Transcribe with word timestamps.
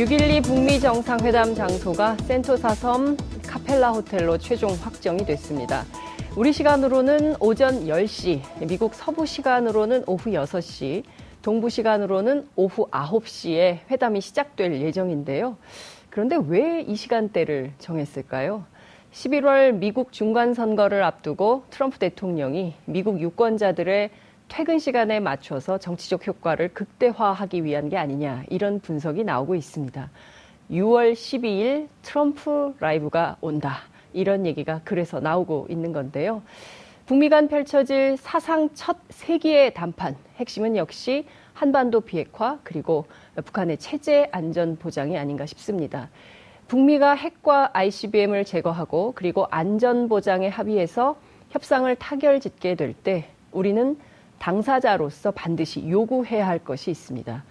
(6.12) 0.00 0.42
북미 0.42 0.80
정상회담 0.80 1.54
장소가 1.54 2.16
센토사 2.22 2.70
섬 2.74 3.18
카펠라 3.46 3.90
호텔로 3.90 4.38
최종 4.38 4.72
확정이 4.72 5.26
됐습니다. 5.26 5.84
우리 6.38 6.54
시간으로는 6.54 7.36
오전 7.38 7.84
10시, 7.84 8.40
미국 8.66 8.94
서부 8.94 9.26
시간으로는 9.26 10.04
오후 10.06 10.30
6시, 10.30 11.02
동부 11.42 11.68
시간으로는 11.68 12.48
오후 12.56 12.88
9시에 12.90 13.80
회담이 13.90 14.22
시작될 14.22 14.80
예정인데요. 14.80 15.58
그런데 16.08 16.38
왜 16.48 16.82
이 16.88 16.96
시간대를 16.96 17.72
정했을까요? 17.78 18.64
11월 19.12 19.74
미국 19.74 20.12
중간 20.12 20.54
선거를 20.54 21.02
앞두고 21.02 21.64
트럼프 21.68 21.98
대통령이 21.98 22.72
미국 22.86 23.20
유권자들의 23.20 24.08
퇴근 24.50 24.80
시간에 24.80 25.20
맞춰서 25.20 25.78
정치적 25.78 26.26
효과를 26.26 26.74
극대화하기 26.74 27.64
위한 27.64 27.88
게 27.88 27.96
아니냐 27.96 28.42
이런 28.50 28.80
분석이 28.80 29.22
나오고 29.22 29.54
있습니다. 29.54 30.10
6월 30.72 31.12
12일 31.12 31.86
트럼프 32.02 32.74
라이브가 32.80 33.36
온다. 33.40 33.78
이런 34.12 34.44
얘기가 34.44 34.80
그래서 34.84 35.20
나오고 35.20 35.68
있는 35.70 35.92
건데요. 35.92 36.42
북미 37.06 37.28
간 37.28 37.46
펼쳐질 37.46 38.16
사상 38.16 38.68
첫 38.74 38.96
세기의談판. 39.10 40.16
핵심은 40.36 40.76
역시 40.76 41.26
한반도 41.54 42.00
비핵화 42.00 42.58
그리고 42.64 43.06
북한의 43.36 43.78
체제 43.78 44.28
안전 44.32 44.76
보장이 44.76 45.16
아닌가 45.16 45.46
싶습니다. 45.46 46.10
북미가 46.66 47.14
핵과 47.14 47.70
ICBM을 47.72 48.44
제거하고 48.44 49.12
그리고 49.14 49.46
안전 49.52 50.08
보장에 50.08 50.48
합의해서 50.48 51.16
협상을 51.50 51.94
타결 51.96 52.40
짓게 52.40 52.74
될 52.74 52.94
때 52.94 53.28
우리는 53.52 53.96
당사자로서 54.40 55.30
반드시 55.30 55.88
요구해야 55.88 56.48
할 56.48 56.58
것이 56.58 56.90
있습니다. 56.90 57.44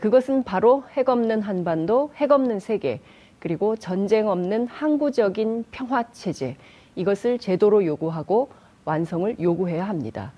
그것은 0.00 0.44
바로 0.44 0.84
핵 0.92 1.08
없는 1.08 1.42
한반도, 1.42 2.12
핵 2.16 2.30
없는 2.30 2.60
세계, 2.60 3.00
그리고 3.40 3.76
전쟁 3.76 4.28
없는 4.28 4.68
항구적인 4.68 5.64
평화 5.70 6.04
체제. 6.12 6.56
이것을 6.94 7.38
제도로 7.38 7.84
요구하고 7.84 8.48
완성을 8.84 9.36
요구해야 9.40 9.86
합니다. 9.86 10.32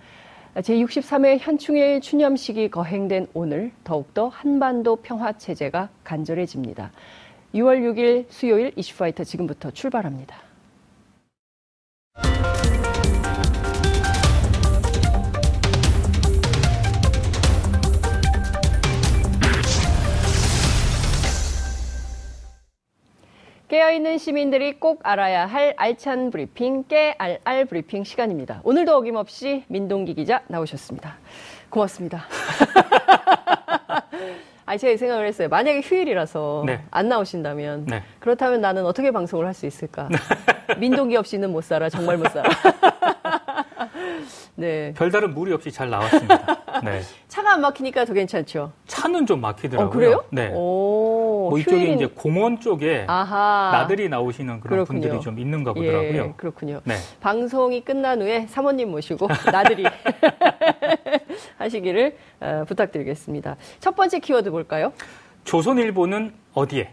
제63회 0.56 1.38
현충일 1.38 2.00
추념식이 2.00 2.70
거행된 2.70 3.28
오늘 3.34 3.70
더욱더 3.84 4.28
한반도 4.28 4.96
평화 4.96 5.32
체제가 5.34 5.90
간절해집니다. 6.04 6.90
6월 7.54 7.82
6일 7.82 8.26
수요일 8.30 8.72
이슈파이터 8.76 9.24
지금부터 9.24 9.70
출발합니다. 9.70 10.47
깨어있는 23.68 24.16
시민들이 24.16 24.78
꼭 24.80 25.00
알아야 25.02 25.44
할 25.44 25.74
알찬 25.76 26.30
브리핑, 26.30 26.84
깨알알 26.84 27.66
브리핑 27.66 28.02
시간입니다. 28.02 28.60
오늘도 28.64 28.96
어김없이 28.96 29.64
민동기 29.68 30.14
기자 30.14 30.40
나오셨습니다. 30.48 31.16
고맙습니다. 31.68 32.24
아, 34.64 34.76
제가 34.76 34.96
생각을 34.98 35.26
했어요. 35.26 35.48
만약에 35.48 35.80
휴일이라서 35.82 36.64
네. 36.66 36.80
안 36.90 37.08
나오신다면 37.08 37.86
네. 37.86 38.02
그렇다면 38.20 38.60
나는 38.62 38.86
어떻게 38.86 39.10
방송을 39.10 39.46
할 39.46 39.52
수 39.54 39.66
있을까? 39.66 40.08
민동기 40.78 41.16
없이는 41.16 41.50
못 41.52 41.62
살아. 41.64 41.90
정말 41.90 42.16
못 42.16 42.30
살아. 42.30 42.48
네. 44.54 44.92
별다른 44.96 45.34
무리 45.34 45.52
없이 45.52 45.70
잘 45.72 45.90
나왔습니다. 45.90 46.62
네. 46.84 47.00
차가 47.28 47.54
안 47.54 47.60
막히니까 47.60 48.04
더 48.04 48.12
괜찮죠. 48.12 48.72
차는 48.86 49.26
좀 49.26 49.40
막히더라고요. 49.40 49.88
어, 49.88 49.90
그래요? 49.90 50.24
네. 50.30 50.50
오, 50.54 51.48
뭐 51.50 51.58
이쪽에 51.58 51.92
이제 51.92 52.06
공원 52.06 52.60
쪽에 52.60 53.04
아하. 53.08 53.70
나들이 53.72 54.08
나오시는 54.08 54.60
그런 54.60 54.76
그렇군요. 54.78 55.00
분들이 55.00 55.20
좀 55.22 55.38
있는가 55.38 55.72
보더라고요. 55.72 56.22
예, 56.28 56.32
그렇군요. 56.36 56.80
네. 56.84 56.96
방송이 57.20 57.80
끝난 57.82 58.20
후에 58.22 58.46
사모님 58.48 58.90
모시고 58.90 59.28
나들이 59.52 59.84
하시기를 61.58 62.16
어, 62.40 62.64
부탁드리겠습니다. 62.66 63.56
첫 63.80 63.94
번째 63.96 64.18
키워드 64.20 64.50
볼까요? 64.50 64.92
조선일보는 65.44 66.32
어디에? 66.54 66.90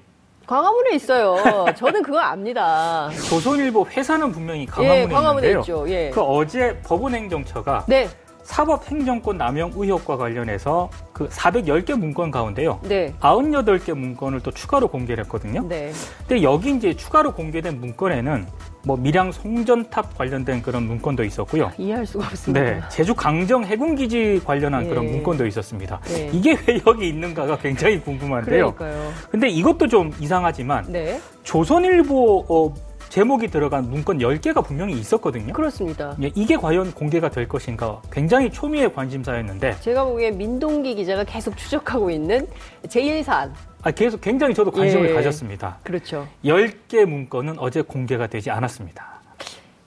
광화문에 0.47 0.95
있어요. 0.95 1.35
저는 1.77 2.03
그거 2.03 2.19
압니다. 2.19 3.09
조선일보 3.29 3.87
회사는 3.87 4.31
분명히 4.31 4.65
광화문에, 4.65 5.01
예, 5.01 5.07
광화문에 5.07 5.47
있는데요. 5.47 5.59
있죠. 5.61 5.89
예. 5.89 6.09
그 6.11 6.21
어제 6.21 6.77
법원행정처가 6.83 7.85
네. 7.87 8.07
사법행정권 8.45 9.37
남용 9.37 9.71
의혹과 9.75 10.17
관련해서 10.17 10.89
그 11.11 11.27
410개 11.27 11.97
문건 11.97 12.31
가운데요. 12.31 12.79
네. 12.83 13.13
98개 13.19 13.93
문건을 13.93 14.41
또 14.41 14.51
추가로 14.51 14.87
공개를 14.87 15.23
했거든요. 15.25 15.67
네. 15.67 15.91
근데 16.19 16.43
여기 16.43 16.71
이제 16.71 16.93
추가로 16.93 17.33
공개된 17.33 17.79
문건에는 17.79 18.45
뭐 18.85 18.95
밀양 18.95 19.31
송전탑 19.31 20.15
관련된 20.15 20.61
그런 20.61 20.83
문건도 20.83 21.23
있었고요. 21.23 21.71
이해할 21.77 22.05
수가 22.05 22.27
없습니다. 22.27 22.63
네. 22.63 22.81
제주 22.89 23.15
강정 23.15 23.65
해군기지 23.65 24.41
관련한 24.45 24.85
예. 24.85 24.89
그런 24.89 25.05
문건도 25.07 25.47
있었습니다. 25.47 25.99
예. 26.11 26.29
이게 26.31 26.55
왜 26.67 26.79
여기 26.85 27.09
있는가가 27.09 27.57
굉장히 27.57 27.99
궁금한데요. 27.99 28.75
그러니까요. 28.75 29.11
근데 29.31 29.49
이것도 29.49 29.87
좀 29.87 30.13
이상하지만 30.19 30.85
네. 30.87 31.19
조선일보 31.43 32.45
어, 32.47 32.73
제목이 33.09 33.47
들어간 33.47 33.89
문건 33.89 34.19
10개가 34.19 34.63
분명히 34.65 34.93
있었거든요. 34.93 35.53
그렇습니다. 35.53 36.15
예, 36.21 36.31
이게 36.35 36.55
과연 36.55 36.93
공개가 36.93 37.29
될 37.29 37.47
것인가 37.47 38.01
굉장히 38.11 38.51
초미의 38.51 38.93
관심사였는데 38.93 39.77
제가 39.81 40.03
보기엔 40.05 40.37
민동기 40.37 40.95
기자가 40.95 41.23
계속 41.23 41.55
추적하고 41.57 42.09
있는 42.09 42.47
제1사안 42.87 43.51
아, 43.83 43.91
계속 43.91 44.19
굉장히 44.19 44.53
저도 44.53 44.71
관심을 44.71 45.09
예, 45.09 45.13
가졌습니다. 45.13 45.77
그렇죠. 45.83 46.27
10개 46.43 47.05
문건은 47.05 47.59
어제 47.59 47.81
공개가 47.81 48.27
되지 48.27 48.49
않았습니다. 48.49 49.15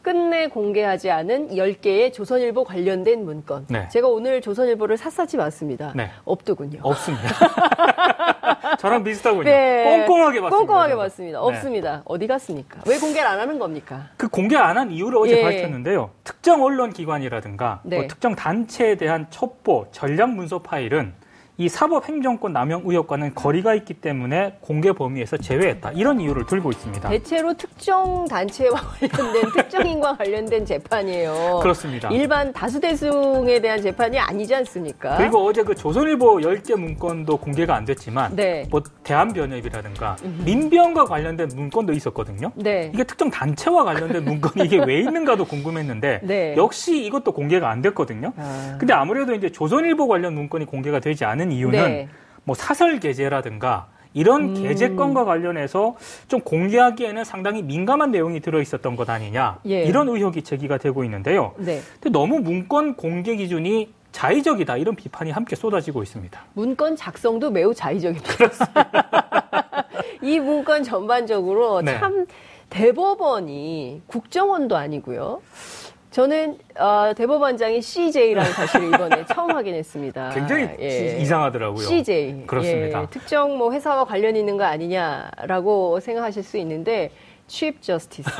끝내 0.08 0.46
공개하지 0.48 1.10
않은 1.10 1.48
10개의 1.50 2.12
조선일보 2.14 2.64
관련된 2.64 3.24
문건. 3.26 3.66
네. 3.68 3.88
제가 3.88 4.08
오늘 4.08 4.40
조선일보를 4.40 4.96
샅샅이 4.96 5.36
봤습니다. 5.36 5.92
네. 5.94 6.10
없더군요. 6.24 6.80
없습니다. 6.82 7.28
저랑 8.78 9.02
비슷하군요. 9.02 9.42
네. 9.44 10.04
꼼꼼하게 10.06 10.40
봤습니다. 10.40 10.56
꼼꼼하게 10.56 10.90
저는. 10.92 11.04
봤습니다. 11.04 11.38
네. 11.40 11.44
없습니다. 11.46 12.02
어디 12.04 12.26
갔습니까? 12.28 12.80
왜 12.86 12.98
공개를 12.98 13.28
안 13.28 13.40
하는 13.40 13.58
겁니까? 13.58 14.06
그 14.16 14.28
공개 14.28 14.56
안 14.56 14.78
한 14.78 14.90
이유를 14.92 15.18
어제 15.18 15.38
예. 15.38 15.42
밝혔는데요. 15.42 16.10
특정 16.22 16.62
언론 16.62 16.92
기관이라든가 16.92 17.80
네. 17.82 17.96
뭐 17.98 18.06
특정 18.06 18.36
단체에 18.36 18.94
대한 18.94 19.26
첩보, 19.30 19.88
전략 19.90 20.30
문서 20.30 20.60
파일은 20.60 21.12
이 21.60 21.68
사법행정권 21.68 22.52
남용 22.52 22.82
의혹과는 22.84 23.34
거리가 23.34 23.74
있기 23.74 23.94
때문에 23.94 24.58
공개 24.60 24.92
범위에서 24.92 25.36
제외했다. 25.36 25.90
이런 25.90 26.20
이유를 26.20 26.46
들고 26.46 26.70
있습니다. 26.70 27.08
대체로 27.08 27.52
특정 27.54 28.24
단체와 28.28 28.76
관련된 29.00 29.50
특정인과 29.52 30.16
관련된 30.18 30.64
재판이에요. 30.64 31.58
그렇습니다. 31.60 32.10
일반 32.10 32.52
다수대중에 32.52 33.60
대한 33.60 33.82
재판이 33.82 34.20
아니지 34.20 34.54
않습니까? 34.54 35.16
그리고 35.16 35.44
어제 35.44 35.64
그 35.64 35.74
조선일보 35.74 36.36
10개 36.36 36.78
문건도 36.78 37.38
공개가 37.38 37.74
안 37.74 37.84
됐지만 37.84 38.36
네. 38.36 38.64
뭐 38.70 38.80
대한변협이라든가 39.02 40.14
민변과 40.44 41.06
관련된 41.06 41.48
문건도 41.56 41.92
있었거든요. 41.92 42.52
네. 42.54 42.92
이게 42.94 43.02
특정 43.02 43.30
단체와 43.30 43.82
관련된 43.82 44.24
문건이 44.24 44.64
이게 44.64 44.78
왜 44.78 45.00
있는가도 45.00 45.44
궁금했는데 45.44 46.20
네. 46.22 46.54
역시 46.56 47.04
이것도 47.04 47.32
공개가 47.32 47.68
안 47.68 47.82
됐거든요. 47.82 48.32
아. 48.36 48.76
근데 48.78 48.94
아무래도 48.94 49.34
이제 49.34 49.50
조선일보 49.50 50.06
관련 50.06 50.34
문건이 50.34 50.64
공개가 50.64 51.00
되지 51.00 51.24
않은 51.24 51.47
이유는 51.52 51.78
네. 51.78 52.08
뭐 52.44 52.54
사설 52.54 53.00
게재라든가 53.00 53.88
이런 54.14 54.56
음. 54.56 54.62
개제권과 54.62 55.24
관련해서 55.24 55.96
좀 56.28 56.40
공개하기에는 56.40 57.24
상당히 57.24 57.62
민감한 57.62 58.10
내용이 58.10 58.40
들어 58.40 58.60
있었던 58.60 58.96
것 58.96 59.08
아니냐 59.10 59.60
예. 59.66 59.82
이런 59.84 60.08
의혹이 60.08 60.42
제기가 60.42 60.78
되고 60.78 61.04
있는데요. 61.04 61.54
네. 61.58 61.80
근데 62.00 62.10
너무 62.10 62.40
문건 62.40 62.96
공개 62.96 63.36
기준이 63.36 63.92
자의적이다 64.12 64.78
이런 64.78 64.96
비판이 64.96 65.30
함께 65.30 65.54
쏟아지고 65.54 66.02
있습니다. 66.02 66.40
문건 66.54 66.96
작성도 66.96 67.50
매우 67.50 67.74
자의적입니다. 67.74 68.32
이 70.22 70.40
문건 70.40 70.82
전반적으로 70.82 71.82
네. 71.82 71.98
참 71.98 72.26
대법원이 72.70 74.02
국정원도 74.06 74.76
아니고요. 74.76 75.40
저는 76.10 76.58
어, 76.78 77.12
대법원장이 77.14 77.82
CJ라는 77.82 78.52
사실을 78.52 78.88
이번에 78.88 79.26
처음 79.32 79.50
확인했습니다. 79.50 80.30
굉장히 80.30 80.68
예. 80.80 81.18
이상하더라고요. 81.20 81.86
CJ. 81.86 82.44
그렇습니다. 82.46 83.02
예. 83.02 83.06
특정 83.10 83.58
뭐 83.58 83.72
회사와 83.72 84.04
관련 84.04 84.34
있는 84.36 84.56
거 84.56 84.64
아니냐라고 84.64 86.00
생각하실 86.00 86.42
수 86.42 86.56
있는데 86.58 87.10
취입 87.46 87.82
저스티스. 87.82 88.30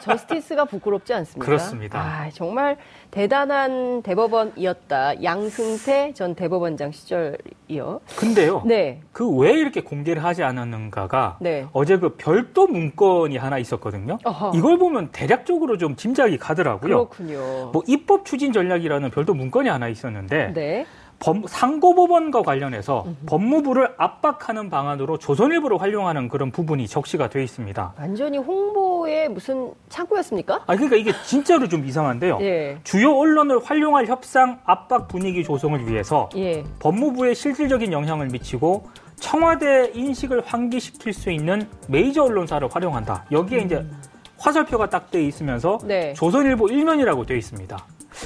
저스티스가 0.00 0.66
부끄럽지 0.66 1.14
않습니까? 1.14 1.46
그렇습니다. 1.46 1.98
아, 1.98 2.30
정말 2.30 2.76
대단한 3.14 4.02
대법원이었다. 4.02 5.22
양승태 5.22 6.12
전 6.14 6.34
대법원장 6.34 6.90
시절이요. 6.90 8.00
근데요. 8.16 8.62
네. 8.66 9.00
그 9.12 9.24
왜 9.34 9.52
이렇게 9.52 9.80
공개를 9.82 10.22
하지 10.24 10.42
않았는가가 10.42 11.38
네. 11.40 11.66
어제 11.72 11.98
그 11.98 12.16
별도 12.16 12.66
문건이 12.66 13.36
하나 13.36 13.58
있었거든요. 13.58 14.18
어허. 14.24 14.52
이걸 14.56 14.78
보면 14.78 15.10
대략적으로 15.12 15.78
좀 15.78 15.94
짐작이 15.96 16.38
가더라고요. 16.38 16.80
그렇군요. 17.08 17.70
뭐 17.72 17.82
입법 17.86 18.24
추진 18.24 18.52
전략이라는 18.52 19.10
별도 19.10 19.32
문건이 19.34 19.68
하나 19.68 19.88
있었는데 19.88 20.52
네. 20.54 20.84
법, 21.18 21.48
상고법원과 21.48 22.42
관련해서 22.42 23.04
음흠. 23.06 23.16
법무부를 23.26 23.94
압박하는 23.96 24.68
방안으로 24.68 25.18
조선일보를 25.18 25.80
활용하는 25.80 26.28
그런 26.28 26.50
부분이 26.50 26.86
적시가 26.86 27.28
돼 27.30 27.42
있습니다. 27.42 27.94
완전히 27.98 28.38
홍보의 28.38 29.28
무슨 29.30 29.72
창구였습니까? 29.88 30.62
아 30.66 30.74
그러니까 30.74 30.96
이게 30.96 31.12
진짜로 31.24 31.68
좀 31.68 31.84
이상한데요. 31.86 32.38
예. 32.42 32.78
주요 32.84 33.16
언론을 33.16 33.60
활용할 33.64 34.06
협상 34.06 34.60
압박 34.64 35.08
분위기 35.08 35.44
조성을 35.44 35.88
위해서 35.88 36.28
예. 36.36 36.62
법무부에 36.80 37.34
실질적인 37.34 37.92
영향을 37.92 38.28
미치고 38.28 38.86
청와대 39.16 39.90
인식을 39.94 40.42
환기시킬 40.44 41.12
수 41.12 41.30
있는 41.30 41.66
메이저 41.88 42.24
언론사를 42.24 42.68
활용한다. 42.70 43.24
여기에 43.30 43.58
음. 43.60 43.64
이제 43.64 43.86
화살표가 44.38 44.90
딱 44.90 45.10
돼 45.10 45.24
있으면서 45.24 45.78
네. 45.84 46.12
조선일보 46.14 46.68
일면이라고 46.68 47.24
돼 47.24 47.38
있습니다. 47.38 47.78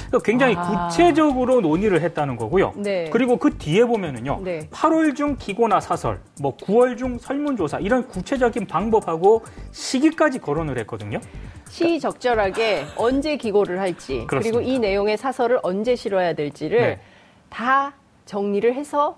그러니까 0.07 0.19
굉장히 0.23 0.55
아. 0.57 0.87
구체적으로 0.87 1.61
논의를 1.61 2.01
했다는 2.01 2.35
거고요. 2.35 2.73
네. 2.75 3.09
그리고 3.11 3.37
그 3.37 3.57
뒤에 3.57 3.85
보면은요. 3.85 4.41
네. 4.43 4.59
8월 4.71 5.15
중 5.15 5.35
기고나 5.37 5.79
사설, 5.79 6.19
뭐 6.41 6.55
9월 6.57 6.97
중 6.97 7.17
설문조사 7.17 7.79
이런 7.79 8.07
구체적인 8.07 8.67
방법하고 8.67 9.43
시기까지 9.71 10.39
거론을 10.39 10.77
했거든요. 10.79 11.19
시적절하게 11.69 12.85
언제 12.95 13.37
기고를 13.37 13.79
할지 13.79 14.25
그렇습니다. 14.27 14.59
그리고 14.59 14.61
이 14.61 14.79
내용의 14.79 15.17
사설을 15.17 15.59
언제 15.63 15.95
실어야 15.95 16.33
될지를 16.33 16.81
네. 16.81 16.99
다 17.49 17.93
정리를 18.25 18.73
해서 18.73 19.17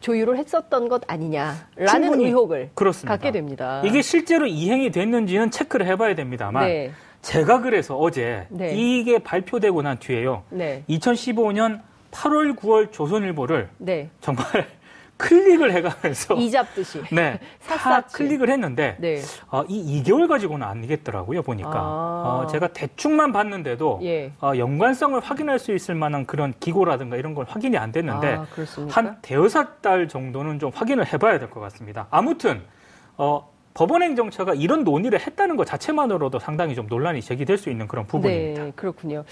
조율을 0.00 0.36
했었던 0.36 0.88
것 0.88 1.02
아니냐라는 1.06 2.20
의혹을 2.20 2.70
그렇습니다. 2.74 3.16
갖게 3.16 3.32
됩니다. 3.32 3.80
이게 3.84 4.02
실제로 4.02 4.46
이행이 4.46 4.90
됐는지는 4.90 5.50
체크를 5.50 5.86
해봐야 5.86 6.14
됩니다만 6.14 6.66
네. 6.66 6.92
제가 7.24 7.60
그래서 7.62 7.96
어제 7.96 8.46
네. 8.50 8.74
이게 8.74 9.18
발표되고 9.18 9.80
난 9.82 9.98
뒤에요. 9.98 10.42
네. 10.50 10.84
2015년 10.90 11.80
8월, 12.12 12.54
9월 12.56 12.92
조선일보를 12.92 13.70
네. 13.78 14.10
정말 14.20 14.44
클릭을 15.16 15.72
해가면서 15.72 16.34
이 16.34 16.50
잡듯이 16.50 17.00
네, 17.12 17.38
다 17.66 18.00
클릭을 18.02 18.50
했는데 18.50 18.96
네. 18.98 19.22
어, 19.50 19.64
이 19.68 20.02
2개월 20.02 20.28
가지고는 20.28 20.66
아니겠더라고요 20.66 21.42
보니까 21.42 21.70
아. 21.72 22.42
어, 22.42 22.46
제가 22.48 22.68
대충만 22.68 23.32
봤는데도 23.32 24.00
예. 24.02 24.32
어, 24.40 24.52
연관성을 24.56 25.18
확인할 25.20 25.60
수 25.60 25.72
있을 25.72 25.94
만한 25.94 26.26
그런 26.26 26.52
기고라든가 26.58 27.16
이런 27.16 27.34
건 27.34 27.46
확인이 27.48 27.78
안 27.78 27.92
됐는데 27.92 28.34
아, 28.34 28.46
한 28.90 29.16
대여섯 29.22 29.80
달 29.82 30.08
정도는 30.08 30.58
좀 30.58 30.72
확인을 30.74 31.10
해봐야 31.12 31.38
될 31.38 31.48
것 31.48 31.60
같습니다. 31.60 32.06
아무튼 32.10 32.62
어, 33.16 33.53
법원행정처가 33.74 34.54
이런 34.54 34.84
논의를 34.84 35.20
했다는 35.20 35.56
것 35.56 35.66
자체만으로도 35.66 36.38
상당히 36.38 36.74
좀 36.74 36.86
논란이 36.86 37.20
제기될 37.20 37.58
수 37.58 37.70
있는 37.70 37.88
그런 37.88 38.06
부분입니다. 38.06 38.64
네, 38.64 38.72
그렇군요. 38.76 39.24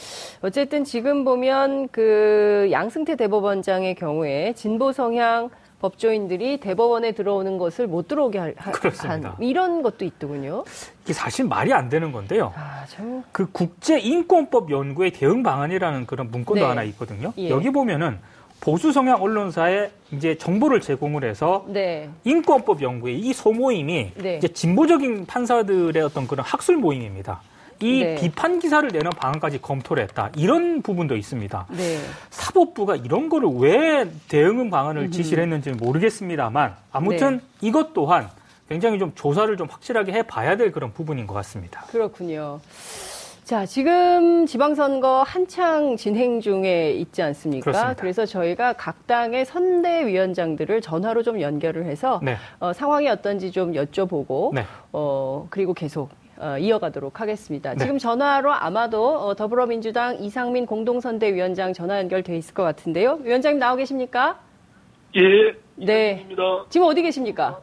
어쨌든 0.42 0.84
지금 0.84 1.24
보면 1.24 1.88
그 1.88 2.68
양승태 2.72 3.16
대법원장의 3.16 3.94
경우에 3.94 4.52
진보 4.54 4.92
성향 4.92 5.48
법조인들이 5.80 6.58
대법원에 6.58 7.12
들어오는 7.12 7.58
것을 7.58 7.88
못 7.88 8.06
들어오게 8.06 8.38
할, 8.38 8.54
그렇습니다. 8.54 9.30
한 9.30 9.36
이런 9.40 9.82
것도 9.82 10.04
있더군요. 10.04 10.64
이게 11.02 11.12
사실 11.12 11.44
말이 11.44 11.72
안 11.72 11.88
되는 11.88 12.12
건데요. 12.12 12.52
아, 12.56 12.84
참... 12.86 13.24
그 13.32 13.50
국제 13.50 13.98
인권법 13.98 14.70
연구의 14.70 15.10
대응 15.10 15.42
방안이라는 15.42 16.06
그런 16.06 16.30
문건도 16.30 16.62
네. 16.62 16.66
하나 16.66 16.82
있거든요. 16.84 17.32
예. 17.38 17.50
여기 17.50 17.70
보면은 17.70 18.18
보수 18.62 18.92
성향 18.92 19.20
언론사에 19.20 19.90
이제 20.12 20.38
정보를 20.38 20.80
제공을 20.80 21.24
해서 21.24 21.66
네. 21.68 22.08
인권법 22.22 22.80
연구의 22.80 23.18
이 23.18 23.32
소모임이 23.32 24.12
네. 24.14 24.36
이제 24.36 24.46
진보적인 24.46 25.26
판사들의 25.26 26.00
어떤 26.00 26.28
그런 26.28 26.46
학술 26.46 26.76
모임입니다. 26.76 27.42
이 27.80 28.04
네. 28.04 28.14
비판 28.14 28.60
기사를 28.60 28.88
내는 28.88 29.10
방안까지 29.10 29.60
검토를 29.60 30.04
했다. 30.04 30.30
이런 30.36 30.80
부분도 30.80 31.16
있습니다. 31.16 31.66
네. 31.70 31.98
사법부가 32.30 32.94
이런 32.94 33.28
거를 33.28 33.48
왜 33.52 34.08
대응 34.28 34.70
방안을 34.70 35.10
지시를 35.10 35.42
했는지는 35.42 35.78
모르겠습니다만 35.78 36.76
아무튼 36.92 37.38
네. 37.38 37.42
이것 37.62 37.92
또한 37.92 38.30
굉장히 38.68 39.00
좀 39.00 39.10
조사를 39.16 39.56
좀 39.56 39.66
확실하게 39.68 40.12
해봐야 40.12 40.56
될 40.56 40.70
그런 40.70 40.92
부분인 40.92 41.26
것 41.26 41.34
같습니다. 41.34 41.80
그렇군요. 41.88 42.60
자, 43.44 43.66
지금 43.66 44.46
지방선거 44.46 45.24
한창 45.24 45.96
진행 45.96 46.40
중에 46.40 46.92
있지 46.92 47.22
않습니까? 47.22 47.64
그렇습니다. 47.64 48.00
그래서 48.00 48.24
저희가 48.24 48.74
각 48.74 49.08
당의 49.08 49.44
선대위원장들을 49.44 50.80
전화로 50.80 51.24
좀 51.24 51.40
연결을 51.40 51.84
해서 51.84 52.20
네. 52.22 52.36
어, 52.60 52.72
상황이 52.72 53.08
어떤지 53.08 53.50
좀 53.50 53.72
여쭤보고 53.72 54.54
네. 54.54 54.62
어, 54.92 55.48
그리고 55.50 55.74
계속 55.74 56.10
어, 56.38 56.56
이어가도록 56.56 57.20
하겠습니다. 57.20 57.72
네. 57.72 57.78
지금 57.78 57.98
전화로 57.98 58.52
아마도 58.52 59.18
어, 59.18 59.34
더불어민주당 59.34 60.22
이상민 60.22 60.64
공동선대위원장 60.64 61.72
전화 61.72 61.98
연결돼 61.98 62.36
있을 62.36 62.54
것 62.54 62.62
같은데요. 62.62 63.18
위원장님 63.22 63.58
나오 63.58 63.74
계십니까? 63.74 64.38
예. 65.16 65.56
네. 65.74 66.20
입니다. 66.22 66.42
지금 66.68 66.86
어디 66.86 67.02
계십니까? 67.02 67.60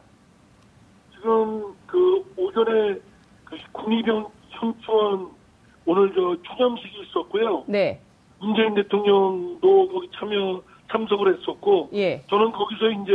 지금 1.14 1.74
그 1.86 2.22
오전에 2.36 2.98
그 3.44 3.56
국립병 3.72 4.28
청초원 4.58 5.39
오늘 5.86 6.12
저 6.14 6.36
추념식이 6.42 7.02
있었고요. 7.08 7.64
네. 7.66 8.00
문재인 8.38 8.74
대통령도 8.74 9.88
거기 9.88 10.08
참여 10.18 10.62
참석을 10.90 11.38
했었고, 11.38 11.90
예. 11.94 12.22
저는 12.28 12.52
거기서 12.52 12.90
이제 12.90 13.12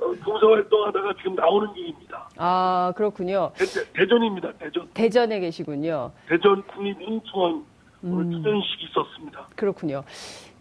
어, 0.00 0.12
봉사 0.24 0.46
활동하다가 0.46 1.14
지금 1.18 1.34
나오는 1.34 1.72
길입니다. 1.74 2.28
아 2.36 2.92
그렇군요. 2.96 3.50
대, 3.94 4.06
전입니다 4.06 4.52
대전. 4.52 4.88
대전에 4.94 5.40
계시군요. 5.40 6.12
대전 6.28 6.62
국립인충원 6.68 7.64
오늘 8.04 8.24
음. 8.26 8.30
추념식이 8.30 8.84
있었습니다. 8.90 9.48
그렇군요. 9.56 10.04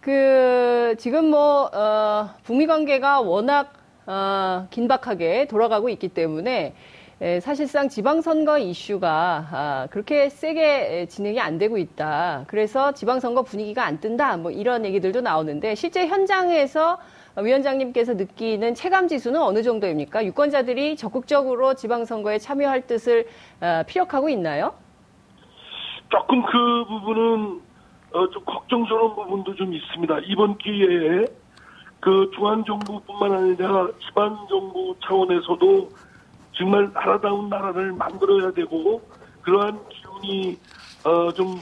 그 0.01 0.95
지금 0.97 1.29
뭐 1.29 1.65
어, 1.65 2.29
북미 2.43 2.65
관계가 2.65 3.21
워낙 3.21 3.73
어, 4.07 4.67
긴박하게 4.71 5.47
돌아가고 5.47 5.89
있기 5.89 6.07
때문에 6.09 6.51
예, 6.51 6.73
사실상 7.41 7.89
지방선거 7.89 8.59
이슈가 8.59 9.47
아, 9.51 9.88
그렇게 9.89 10.29
세게 10.29 11.07
진행이 11.07 11.39
안 11.39 11.57
되고 11.57 11.79
있다. 11.79 12.43
그래서 12.47 12.91
지방선거 12.91 13.41
분위기가 13.41 13.86
안 13.86 14.00
뜬다. 14.00 14.38
뭐 14.38 14.51
이런 14.51 14.86
얘기들도 14.86 15.21
나오는데 15.21 15.74
실제 15.74 16.05
현장에서 16.07 17.00
위원장님께서 17.36 18.13
느끼는 18.13 18.75
체감 18.75 19.07
지수는 19.07 19.41
어느 19.41 19.63
정도입니까? 19.63 20.25
유권자들이 20.25 20.95
적극적으로 20.95 21.74
지방선거에 21.74 22.38
참여할 22.38 22.86
뜻을 22.86 23.25
아, 23.62 23.83
피력하고 23.88 24.29
있나요? 24.29 24.75
조금 26.09 26.43
그 26.45 26.86
부분은 26.88 27.62
어, 28.13 28.29
좀 28.29 28.45
걱정스러운 28.45 29.15
부분도 29.15 29.55
좀 29.55 29.74
있습니다. 29.74 30.19
이번 30.27 30.57
기회에 30.59 31.25
그 32.00 32.29
중앙정부뿐만 32.36 33.33
아니라 33.33 33.88
지방정부 34.07 34.95
차원에서도 35.03 35.89
정말 36.57 36.91
나라다운 36.91 37.49
나라를 37.49 37.93
만들어야 37.93 38.51
되고 38.51 39.01
그러한 39.43 39.79
기운이 39.89 40.57
어, 41.05 41.31
좀 41.33 41.55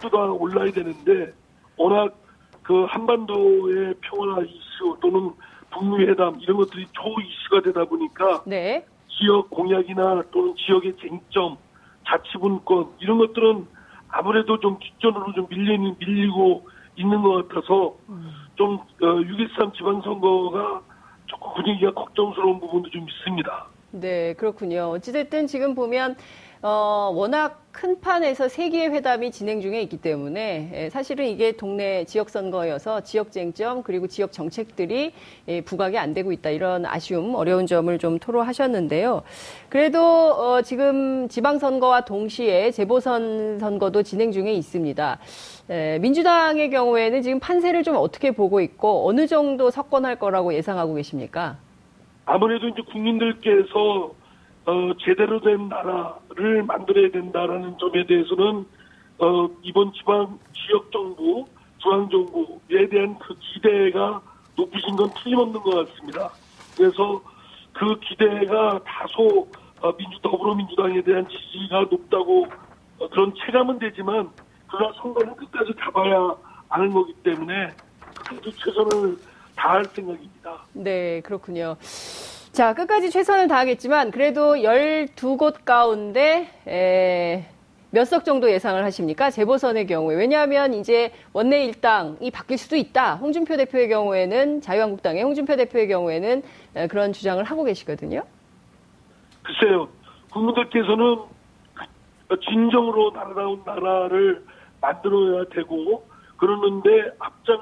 뜯어 0.00 0.32
올라야 0.32 0.70
되는데 0.70 1.32
워낙 1.76 2.16
그 2.62 2.84
한반도의 2.84 3.94
평화 4.00 4.40
이슈 4.42 4.96
또는 5.00 5.32
북미 5.70 6.04
회담 6.04 6.38
이런 6.40 6.56
것들이 6.58 6.86
초 6.92 7.02
이슈가 7.20 7.60
되다 7.62 7.84
보니까 7.84 8.42
네. 8.46 8.86
지역 9.08 9.50
공약이나 9.50 10.22
또는 10.30 10.54
지역의 10.56 10.96
쟁점, 11.00 11.56
자치분권 12.06 12.92
이런 13.00 13.18
것들은 13.18 13.66
아무래도 14.08 14.58
좀 14.60 14.78
뒷전으로 14.78 15.32
좀 15.32 15.46
밀리는 15.50 15.96
밀리고 15.98 16.68
있는 16.96 17.22
것 17.22 17.48
같아서 17.48 17.96
음. 18.08 18.30
좀 18.54 18.76
어, 18.76 19.06
6.13 19.06 19.74
지방선거가 19.74 20.82
조금 21.26 21.54
분위기가 21.54 21.92
걱정스러운 21.92 22.60
부분도 22.60 22.90
좀 22.90 23.06
있습니다. 23.08 23.75
네, 24.00 24.34
그렇군요. 24.34 24.90
어찌됐든 24.90 25.46
지금 25.46 25.74
보면 25.74 26.16
어, 26.60 27.12
워낙 27.14 27.62
큰 27.72 28.00
판에서 28.00 28.48
세계의 28.48 28.90
회담이 28.90 29.30
진행 29.30 29.60
중에 29.60 29.80
있기 29.82 29.98
때문에 29.98 30.70
예, 30.74 30.90
사실은 30.90 31.26
이게 31.26 31.52
동네 31.52 32.04
지역 32.04 32.28
선거여서 32.28 33.02
지역 33.02 33.32
쟁점 33.32 33.82
그리고 33.82 34.06
지역 34.06 34.32
정책들이 34.32 35.12
예, 35.48 35.60
부각이 35.62 35.96
안 35.96 36.12
되고 36.12 36.32
있다 36.32 36.50
이런 36.50 36.84
아쉬움 36.84 37.34
어려운 37.34 37.66
점을 37.66 37.96
좀 37.98 38.18
토로하셨는데요. 38.18 39.22
그래도 39.70 40.00
어, 40.02 40.62
지금 40.62 41.28
지방 41.28 41.58
선거와 41.58 42.02
동시에 42.02 42.70
재보선 42.70 43.58
선거도 43.60 44.02
진행 44.02 44.30
중에 44.32 44.52
있습니다. 44.52 45.18
예, 45.70 45.98
민주당의 46.00 46.68
경우에는 46.68 47.22
지금 47.22 47.40
판세를 47.40 47.82
좀 47.82 47.96
어떻게 47.96 48.30
보고 48.32 48.60
있고 48.60 49.08
어느 49.08 49.26
정도 49.26 49.70
석권할 49.70 50.18
거라고 50.18 50.52
예상하고 50.52 50.94
계십니까? 50.94 51.65
아무래도 52.26 52.68
이제 52.68 52.82
국민들께서 52.82 54.12
어, 54.66 54.92
제대로 54.98 55.40
된 55.40 55.68
나라를 55.68 56.64
만들어야 56.64 57.10
된다라는 57.10 57.78
점에 57.78 58.04
대해서는 58.04 58.66
어, 59.18 59.48
이번 59.62 59.92
지방 59.92 60.38
지역 60.52 60.90
정부, 60.90 61.46
중앙 61.78 62.08
정부에 62.10 62.88
대한 62.90 63.16
그 63.20 63.34
기대가 63.38 64.20
높으신 64.56 64.96
건 64.96 65.08
틀림없는 65.22 65.60
것 65.60 65.86
같습니다. 65.86 66.30
그래서 66.76 67.22
그 67.72 67.98
기대가 68.00 68.80
다소 68.84 69.46
어, 69.80 69.96
민주 69.96 70.18
더불어민주당에 70.20 71.02
대한 71.02 71.26
지지가 71.28 71.82
높다고 71.90 72.46
어, 72.98 73.08
그런 73.08 73.32
체감은 73.34 73.78
되지만 73.78 74.28
그러나 74.68 74.92
선거는 75.00 75.36
끝까지 75.36 75.72
가봐야 75.74 76.34
아는 76.70 76.90
거기 76.90 77.12
때문에 77.22 77.68
끝까지 78.16 78.50
최선을 78.56 79.16
다할 79.56 79.84
생각입니다. 79.86 80.58
네, 80.72 81.20
그렇군요. 81.22 81.76
자, 82.52 82.74
끝까지 82.74 83.10
최선을 83.10 83.48
다하겠지만 83.48 84.10
그래도 84.10 84.54
12곳 84.54 85.64
가운데 85.64 86.48
몇석 87.90 88.24
정도 88.24 88.50
예상을 88.50 88.82
하십니까? 88.84 89.30
재보선의 89.30 89.86
경우에. 89.86 90.16
왜냐하면 90.16 90.74
이제 90.74 91.12
원내 91.32 91.64
일당이 91.64 92.30
바뀔 92.30 92.58
수도 92.58 92.76
있다. 92.76 93.16
홍준표 93.16 93.56
대표의 93.56 93.88
경우에는 93.88 94.60
자유한국당의 94.60 95.22
홍준표 95.22 95.56
대표의 95.56 95.88
경우에는 95.88 96.42
그런 96.88 97.12
주장을 97.12 97.42
하고 97.42 97.64
계시거든요. 97.64 98.22
글쎄요. 99.42 99.88
국민들께서는 100.32 101.18
진정으로 102.48 103.12
나라다운 103.12 103.62
나라를 103.64 104.44
만들어야 104.80 105.44
되고 105.50 106.04
그러는데 106.36 107.14
앞장 107.18 107.56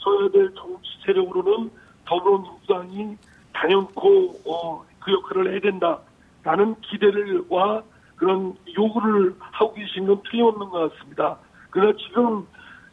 서야 0.00 0.28
될 0.30 0.52
정치 0.54 0.88
세력으로는 1.06 1.70
더불어민주당이 2.06 3.16
단연코 3.52 4.34
어, 4.46 4.84
그 5.00 5.12
역할을 5.12 5.52
해야 5.52 5.60
된다라는 5.60 6.80
기대를 6.82 7.44
와 7.48 7.82
그런 8.16 8.54
요구를 8.76 9.34
하고 9.38 9.74
계신 9.74 10.06
건 10.06 10.20
틀림없는 10.30 10.68
것 10.68 10.92
같습니다. 10.92 11.38
그러나 11.70 11.96
지금 11.96 12.46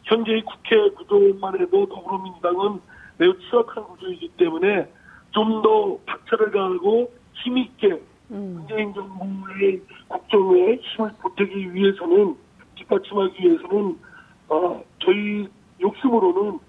현재의 0.03 0.43
국회 0.43 0.89
구조만 0.91 1.59
해도 1.59 1.85
더불어민주당은 1.87 2.79
매우 3.17 3.37
취약한 3.39 3.83
구조이기 3.83 4.29
때문에 4.37 4.89
좀 5.31 5.61
더 5.61 5.97
박차를 6.05 6.51
가하고 6.51 7.11
힘있게 7.33 8.01
음. 8.31 8.65
문재인 8.67 8.93
정부의 8.93 9.81
국정에 10.07 10.75
힘을 10.81 11.11
보태기 11.21 11.73
위해서는 11.73 12.35
뒷받침하기 12.75 13.43
위해서는 13.43 13.97
어, 14.49 14.81
저희 14.99 15.47
욕심으로는 15.81 16.59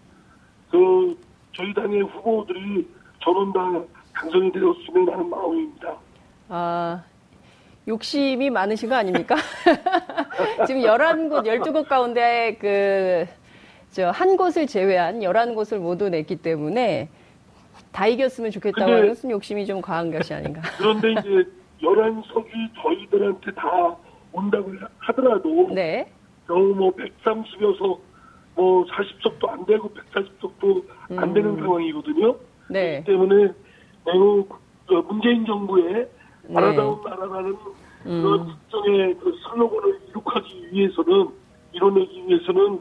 그 0.71 1.19
저희 1.55 1.73
당의 1.75 2.03
후보들이 2.03 2.87
저는 3.23 3.53
다 3.53 3.85
당선이 4.15 4.53
되었으면 4.53 5.09
하는 5.11 5.31
마음입니다. 5.31 5.97
아, 6.49 7.03
욕심이 7.87 8.51
많으신 8.51 8.89
거 8.89 8.97
아닙니까? 8.97 9.37
지금 10.67 10.83
11곳, 10.83 11.45
12곳 11.45 11.89
가운데 11.89 12.57
그, 12.61 13.27
저, 13.91 14.11
한 14.11 14.37
곳을 14.37 14.67
제외한 14.67 15.21
11곳을 15.21 15.79
모두 15.79 16.09
냈기 16.09 16.37
때문에 16.37 17.09
다 17.93 18.07
이겼으면 18.07 18.51
좋겠다고 18.51 18.93
하는 18.93 19.09
것은 19.09 19.31
욕심이 19.31 19.67
좀 19.67 19.81
과한 19.81 20.11
것이 20.11 20.35
아닌가. 20.35 20.61
그런데 20.79 21.13
이제 21.13 21.49
11석이 21.83 22.51
저희들한테 22.83 23.53
다 23.55 23.97
온다고 24.33 24.73
하더라도. 24.99 25.69
네. 25.73 26.07
겨우 26.47 26.75
뭐 26.75 26.93
130여 26.93 27.79
석, 27.79 28.01
뭐 28.59 28.85
40석도 28.87 29.49
안 29.49 29.65
되고 29.67 29.89
140석도 30.13 30.85
안 31.17 31.33
되는 31.33 31.51
음. 31.51 31.61
상황이거든요. 31.61 32.35
네. 32.69 33.05
그렇기 33.05 33.07
때문에 33.07 33.53
매우 34.05 34.45
문재인 35.07 35.47
정부의 35.47 36.09
나라다운 36.43 37.01
네. 37.05 37.11
나라라는 37.11 37.57
음. 38.07 38.23
그런 38.23 38.47
특정의 38.49 39.17
그 39.21 39.33
슬로건을 39.45 40.01
이룩하기 40.09 40.71
위해서는 40.73 41.29
이뤄내기 41.73 42.25
위해서는 42.27 42.81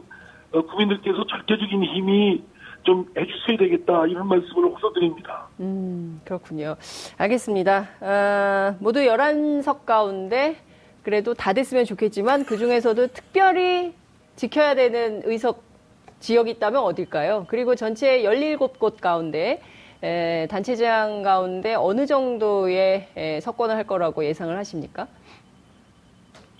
어, 0.50 0.62
국민들께서 0.62 1.24
절대적인 1.26 1.84
힘이 1.84 2.42
좀 2.82 3.06
해주셔야 3.16 3.58
되겠다 3.58 4.06
이런 4.06 4.26
말씀을 4.26 4.70
호소드립니다. 4.72 5.46
음 5.60 6.20
그렇군요. 6.24 6.74
알겠습니다. 7.18 7.88
어, 8.00 8.76
모두 8.80 8.98
11석 9.00 9.84
가운데 9.84 10.56
그래도 11.04 11.34
다 11.34 11.52
됐으면 11.52 11.84
좋겠지만 11.84 12.46
그 12.46 12.56
중에서도 12.56 13.08
특별히 13.08 13.94
지켜야 14.36 14.74
되는 14.74 15.22
의석 15.24 15.67
지역이 16.20 16.50
있다면 16.52 16.82
어딜까요? 16.82 17.46
그리고 17.48 17.74
전체 17.74 18.22
17곳 18.22 19.00
가운데 19.00 19.60
에, 20.02 20.46
단체장 20.48 21.22
가운데 21.22 21.74
어느 21.74 22.06
정도의 22.06 23.08
에, 23.16 23.40
석권을 23.40 23.76
할 23.76 23.86
거라고 23.86 24.24
예상을 24.24 24.56
하십니까? 24.56 25.06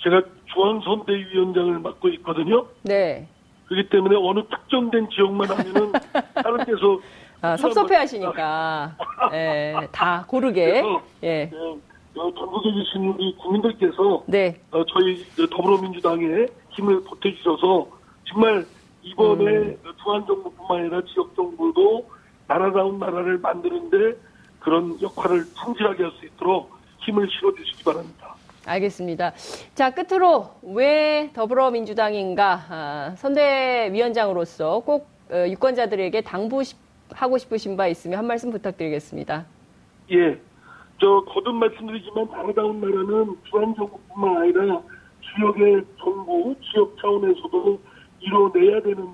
제가 0.02 0.22
중앙선대위원장을 0.52 1.78
맡고 1.80 2.08
있거든요. 2.10 2.66
네. 2.82 3.26
그렇기 3.66 3.90
때문에 3.90 4.16
어느 4.16 4.40
특정된 4.48 5.08
지역만 5.10 5.48
하면은 5.50 5.92
다른 6.34 6.64
데서 6.64 7.00
아, 7.40 7.56
섭섭해 7.56 7.94
하시니까 7.96 8.96
예, 9.32 9.74
다 9.92 10.24
고르게 10.26 10.82
예. 11.22 11.50
네, 11.52 11.56
어, 12.16 12.32
전국에 12.34 12.70
계신 12.72 13.08
우리 13.08 13.36
국민들께서 13.36 14.24
네. 14.26 14.58
어, 14.72 14.82
저희 14.86 15.24
더불어민주당에 15.48 16.46
힘을 16.70 17.04
보태주셔서 17.04 17.86
정말 18.24 18.64
이번에 19.12 19.44
음. 19.44 19.78
중앙 20.02 20.26
정부뿐만 20.26 20.80
아니라 20.80 21.02
지역 21.12 21.34
정부도 21.34 22.06
나라다운 22.46 22.98
나라를 22.98 23.38
만드는데 23.38 24.18
그런 24.60 25.00
역할을 25.00 25.44
성실하게 25.44 26.02
할 26.04 26.12
수 26.12 26.26
있도록 26.26 26.70
힘을 27.00 27.28
실어주시기 27.30 27.84
바랍니다. 27.84 28.34
알겠습니다. 28.66 29.32
자, 29.74 29.90
끝으로 29.94 30.50
왜 30.62 31.30
더불어민주당인가 31.32 32.60
아, 32.68 33.14
선대위원장으로서 33.16 34.80
꼭 34.80 35.08
어, 35.30 35.46
유권자들에게 35.48 36.20
당부하고 36.22 37.38
싶으신 37.38 37.76
바 37.76 37.86
있으면 37.86 38.18
한 38.18 38.26
말씀 38.26 38.50
부탁드리겠습니다. 38.50 39.46
예. 40.12 40.38
저 41.00 41.24
거듭 41.28 41.54
말씀드리지만 41.54 42.28
나라다운 42.30 42.80
나라는 42.80 43.36
중앙 43.48 43.74
정부뿐만 43.74 44.36
아니라 44.42 44.82
지역의 45.36 45.84
정부, 46.02 46.54
지역 46.72 46.96
차원에서도 47.00 47.78
이뤄내야 48.20 48.82
되는 48.82 49.08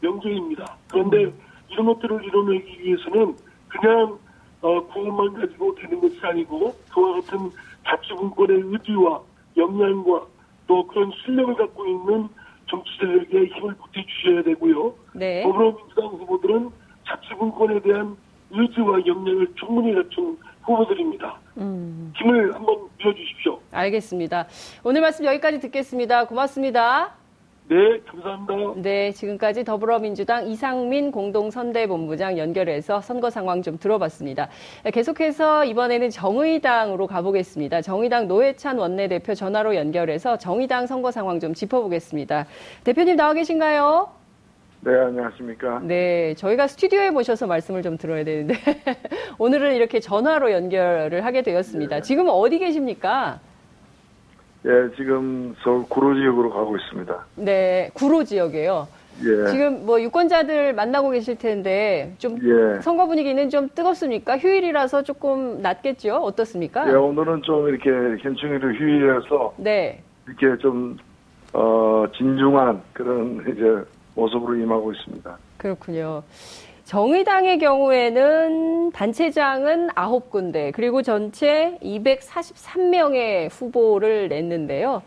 명제입니다. 0.00 0.76
그런데 0.90 1.24
음. 1.24 1.38
이런 1.68 1.86
것들을 1.86 2.24
이뤄내기 2.24 2.82
위해서는 2.82 3.36
그냥 3.68 4.18
어, 4.62 4.86
구호만 4.88 5.34
가지고 5.34 5.74
되는 5.76 6.00
것이 6.00 6.18
아니고 6.22 6.74
그와 6.92 7.20
같은 7.20 7.50
자치분권의 7.86 8.62
의지와 8.66 9.20
역량과 9.56 10.26
또 10.66 10.86
그런 10.86 11.10
실력을 11.24 11.54
갖고 11.54 11.86
있는 11.86 12.28
정치자에게 12.68 13.46
힘을 13.54 13.74
보태주셔야 13.74 14.42
되고요. 14.44 14.94
네. 15.14 15.42
더불어민주당 15.42 16.06
후보들은 16.06 16.70
자치분권에 17.06 17.80
대한 17.80 18.16
의지와 18.50 18.98
역량을 19.06 19.52
충분히 19.58 19.94
갖춘 19.94 20.36
후보들입니다. 20.62 21.38
음. 21.58 22.12
힘을 22.16 22.54
한번 22.54 22.88
밀어주십시오. 22.98 23.60
알겠습니다. 23.72 24.46
오늘 24.84 25.00
말씀 25.00 25.24
여기까지 25.24 25.60
듣겠습니다. 25.60 26.26
고맙습니다. 26.26 27.19
네, 27.70 28.00
감사합니다. 28.00 28.82
네, 28.82 29.12
지금까지 29.12 29.62
더불어민주당 29.62 30.48
이상민 30.48 31.12
공동선대본부장 31.12 32.36
연결해서 32.36 33.00
선거 33.00 33.30
상황 33.30 33.62
좀 33.62 33.78
들어봤습니다. 33.78 34.48
계속해서 34.92 35.64
이번에는 35.66 36.10
정의당으로 36.10 37.06
가보겠습니다. 37.06 37.80
정의당 37.82 38.26
노회찬 38.26 38.76
원내대표 38.76 39.34
전화로 39.36 39.76
연결해서 39.76 40.36
정의당 40.36 40.88
선거 40.88 41.12
상황 41.12 41.38
좀 41.38 41.54
짚어보겠습니다. 41.54 42.46
대표님 42.82 43.14
나와 43.14 43.34
계신가요? 43.34 44.10
네, 44.80 44.92
안녕하십니까. 44.92 45.78
네, 45.84 46.34
저희가 46.34 46.66
스튜디오에 46.66 47.10
모셔서 47.10 47.46
말씀을 47.46 47.82
좀 47.82 47.96
들어야 47.96 48.24
되는데 48.24 48.54
오늘은 49.38 49.76
이렇게 49.76 50.00
전화로 50.00 50.50
연결을 50.50 51.24
하게 51.24 51.42
되었습니다. 51.42 51.96
네. 51.96 52.02
지금 52.02 52.26
어디 52.30 52.58
계십니까? 52.58 53.38
예, 54.66 54.94
지금 54.96 55.54
서울 55.62 55.84
구로 55.88 56.14
지역으로 56.14 56.50
가고 56.50 56.76
있습니다. 56.76 57.26
네, 57.36 57.90
구로 57.94 58.24
지역이에요. 58.24 58.88
예. 59.22 59.50
지금 59.50 59.84
뭐 59.84 60.00
유권자들 60.00 60.72
만나고 60.74 61.10
계실 61.10 61.36
텐데 61.36 62.14
좀 62.18 62.38
예. 62.42 62.80
선거 62.80 63.06
분위기는 63.06 63.50
좀 63.50 63.68
뜨겁습니까? 63.74 64.38
휴일이라서 64.38 65.02
조금 65.02 65.60
낮겠죠? 65.62 66.16
어떻습니까? 66.16 66.88
예, 66.88 66.94
오늘은 66.94 67.42
좀 67.42 67.68
이렇게 67.68 67.90
현충일로 68.22 68.72
휴일이라서 68.74 69.54
네. 69.58 70.02
이렇게 70.26 70.60
좀 70.60 70.96
어, 71.52 72.04
진중한 72.16 72.82
그런 72.92 73.44
이제 73.50 73.84
모습으로 74.14 74.56
임하고 74.56 74.92
있습니다. 74.92 75.38
그렇군요. 75.56 76.22
정의당의 76.90 77.58
경우에는 77.58 78.90
단체장은 78.90 79.90
9군데, 79.90 80.72
그리고 80.74 81.02
전체 81.02 81.78
243명의 81.80 83.48
후보를 83.48 84.26
냈는데요. 84.26 85.00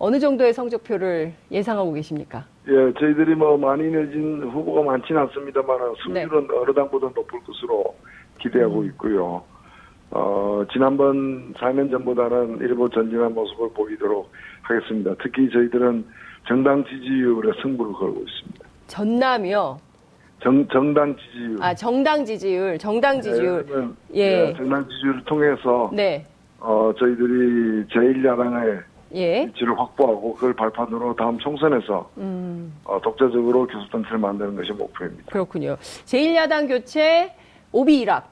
어느 0.00 0.18
정도의 0.18 0.52
성적표를 0.52 1.34
예상하고 1.52 1.92
계십니까? 1.92 2.46
예, 2.66 2.92
저희들이 2.98 3.36
뭐 3.36 3.56
많이 3.56 3.84
내진 3.84 4.42
후보가 4.42 4.82
많지는 4.90 5.20
않습니다만 5.20 5.78
승률은 6.02 6.48
네. 6.48 6.54
어느 6.56 6.74
당보다 6.74 7.06
높을 7.14 7.44
것으로 7.44 7.94
기대하고 8.40 8.80
음. 8.80 8.86
있고요. 8.86 9.44
어, 10.10 10.64
지난번 10.72 11.54
4년 11.54 11.92
전보다는 11.92 12.58
일부 12.60 12.90
전진한 12.90 13.34
모습을 13.34 13.70
보이도록 13.72 14.32
하겠습니다. 14.62 15.14
특히 15.22 15.48
저희들은 15.48 16.04
정당 16.48 16.84
지지율에 16.86 17.52
승부를 17.62 17.92
걸고 17.92 18.24
있습니다. 18.26 18.66
전남이요? 18.88 19.87
정, 20.42 20.66
정당 20.68 21.16
지지율. 21.16 21.58
아, 21.62 21.74
정당 21.74 22.24
지지율, 22.24 22.78
정당 22.78 23.16
네, 23.16 23.22
지지율. 23.22 23.66
네, 23.66 23.88
예. 24.14 24.36
네, 24.36 24.54
정당 24.54 24.88
지지율을 24.88 25.24
통해서. 25.24 25.90
네. 25.92 26.24
어, 26.60 26.92
저희들이 26.98 27.86
제1야당의 27.86 28.82
예. 29.14 29.46
위치를 29.46 29.78
확보하고 29.78 30.34
그걸 30.34 30.54
발판으로 30.54 31.14
다음 31.16 31.38
총선에서 31.38 32.10
음. 32.18 32.72
어, 32.84 33.00
독자적으로 33.00 33.66
교섭단체를 33.66 34.18
만드는 34.18 34.56
것이 34.56 34.72
목표입니다. 34.72 35.30
그렇군요. 35.30 35.76
제1야당 36.04 36.68
교체 36.68 37.32
오비이락 37.72 38.30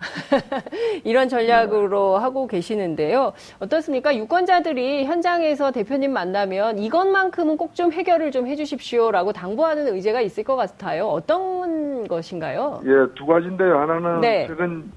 이런 1.04 1.28
전략으로 1.28 2.16
네. 2.16 2.22
하고 2.22 2.46
계시는데요. 2.46 3.32
어떻습니까? 3.60 4.16
유권자들이 4.16 5.04
현장에서 5.04 5.70
대표님 5.72 6.12
만나면 6.12 6.78
이것만큼은 6.78 7.56
꼭 7.56 7.76
좀 7.76 7.92
해결을 7.92 8.30
좀 8.30 8.46
해주십시오라고 8.46 9.34
당부하는 9.34 9.88
의제가 9.94 10.22
있을 10.22 10.44
것 10.44 10.56
같아요. 10.56 11.08
어떤 11.08 12.08
것인가요? 12.08 12.80
예, 12.86 13.14
두 13.14 13.26
가지인데요. 13.26 13.78
하나는 13.80 14.20
네. 14.22 14.46
최근 14.46 14.90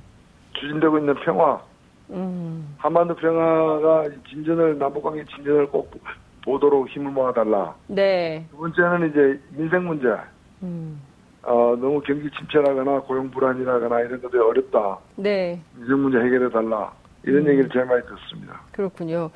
추진되고 0.53 0.97
있는 0.99 1.13
평화, 1.25 1.59
음. 2.11 2.73
한반도 2.77 3.15
평화가 3.15 4.05
진전을 4.29 4.77
남북관계 4.77 5.25
진전을 5.35 5.67
꼭 5.67 5.91
보도록 6.45 6.87
힘을 6.87 7.11
모아달라. 7.11 7.75
네. 7.87 8.45
두 8.51 8.57
번째는 8.59 9.09
이제 9.09 9.41
민생 9.57 9.85
문제. 9.85 10.07
음. 10.63 11.01
어, 11.43 11.75
너무 11.79 12.01
경기 12.01 12.29
침체라거나 12.31 13.01
고용 13.01 13.31
불안이라거나 13.31 14.01
이런 14.01 14.21
것들이 14.21 14.41
어렵다. 14.41 14.97
네. 15.15 15.59
민생 15.75 15.99
문제 16.01 16.17
해결해 16.19 16.49
달라. 16.51 16.91
이런 17.23 17.43
음. 17.43 17.49
얘기를 17.49 17.69
제일 17.71 17.85
많이 17.85 18.01
듣습니다. 18.03 18.61
그렇군요. 18.71 19.29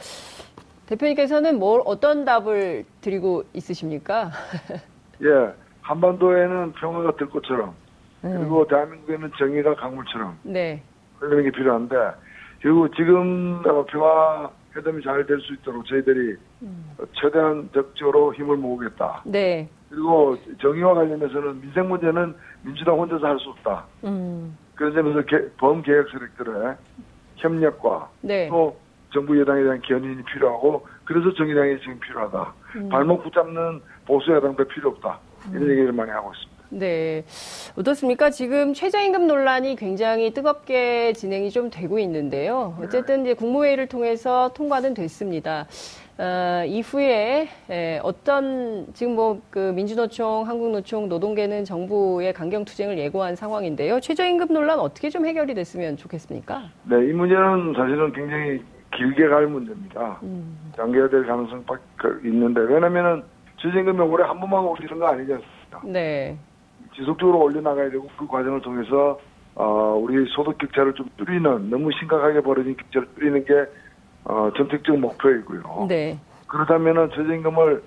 대표님께서는 0.87 1.59
뭘 1.59 1.81
어떤 1.85 2.25
답을 2.25 2.85
드리고 3.01 3.43
있으십니까? 3.53 4.31
예, 5.23 5.53
한반도에는 5.81 6.73
평화가 6.73 7.15
들 7.15 7.29
것처럼 7.29 7.73
음. 8.25 8.37
그리고 8.39 8.67
대한민국에는 8.67 9.31
정의가 9.37 9.75
강물처럼 9.75 10.37
네. 10.43 10.81
흘리는 11.19 11.43
게 11.43 11.51
필요한데 11.51 11.95
그리고 12.61 12.89
지금 12.95 13.61
어, 13.65 13.85
평화 13.85 14.49
회담이 14.75 15.03
잘 15.03 15.25
될 15.25 15.39
수 15.39 15.53
있도록 15.53 15.85
저희들이 15.85 16.35
음. 16.63 16.85
최대한 17.13 17.69
적극적으로 17.73 18.33
힘을 18.33 18.57
모으겠다. 18.57 19.21
네. 19.25 19.69
그리고 19.93 20.35
정의와 20.59 20.95
관련해서는 20.95 21.61
민생 21.61 21.87
문제는 21.87 22.33
민주당 22.63 22.97
혼자서 22.99 23.27
할 23.27 23.37
수 23.39 23.49
없다. 23.49 23.85
음. 24.05 24.57
그런 24.73 24.91
점에서 24.93 25.21
범개혁 25.57 26.07
세력들의 26.09 26.75
협력과 27.35 28.09
네. 28.21 28.49
또 28.49 28.75
정부 29.13 29.39
여당에 29.39 29.61
대한 29.61 29.79
견인이 29.83 30.23
필요하고 30.23 30.87
그래서 31.05 31.31
정의당이 31.35 31.79
지금 31.81 31.99
필요하다. 31.99 32.53
음. 32.77 32.89
발목 32.89 33.23
붙잡는 33.23 33.81
보수 34.07 34.31
여당도 34.31 34.65
필요 34.65 34.89
없다. 34.89 35.19
이런 35.51 35.63
음. 35.63 35.69
얘기를 35.69 35.91
많이 35.91 36.09
하고 36.09 36.31
있습니다. 36.33 36.53
네. 36.69 37.23
어떻습니까? 37.77 38.31
지금 38.31 38.73
최저임금 38.73 39.27
논란이 39.27 39.75
굉장히 39.75 40.33
뜨겁게 40.33 41.13
진행이 41.13 41.51
좀 41.51 41.69
되고 41.69 41.99
있는데요. 41.99 42.75
어쨌든 42.81 43.21
이제 43.21 43.35
국무회의를 43.35 43.85
통해서 43.85 44.51
통과는 44.55 44.95
됐습니다. 44.95 45.67
어, 46.17 46.63
이후에 46.65 47.47
에, 47.69 47.99
어떤 48.03 48.85
지금 48.93 49.15
뭐 49.15 49.41
그 49.49 49.71
민주노총, 49.75 50.47
한국노총, 50.47 51.09
노동계는 51.09 51.63
정부의 51.65 52.33
강경 52.33 52.65
투쟁을 52.65 52.97
예고한 52.97 53.35
상황인데요. 53.35 53.99
최저임금 53.99 54.47
논란 54.51 54.79
어떻게 54.79 55.09
좀 55.09 55.25
해결이 55.25 55.53
됐으면 55.53 55.97
좋겠습니까? 55.97 56.63
네, 56.83 56.97
이 57.07 57.13
문제는 57.13 57.73
사실은 57.75 58.11
굉장히 58.13 58.63
길게 58.95 59.27
갈 59.27 59.47
문제입니다. 59.47 60.19
음. 60.23 60.57
장기화될 60.75 61.25
가능성이 61.25 61.63
있는데 62.25 62.61
왜냐면은 62.61 63.23
최저임금이 63.57 63.99
올해 64.01 64.23
한 64.25 64.39
번만 64.39 64.63
올리는 64.63 64.99
거 64.99 65.07
아니지 65.07 65.33
않습니까? 65.33 65.81
네. 65.83 66.37
지속적으로 66.95 67.39
올려나가야 67.41 67.89
되고 67.89 68.07
그 68.17 68.27
과정을 68.27 68.61
통해서 68.61 69.19
어, 69.55 69.95
우리 70.01 70.25
소득 70.29 70.57
격차를 70.57 70.93
좀 70.93 71.07
줄이는 71.17 71.69
너무 71.69 71.91
심각하게 71.99 72.41
벌어진 72.41 72.75
격차를 72.75 73.07
줄이는 73.15 73.45
게 73.45 73.53
어, 74.25 74.49
정책적 74.55 74.97
목표이고요. 74.97 75.87
네. 75.89 76.17
그렇다면은 76.47 77.09
최저임금을 77.09 77.83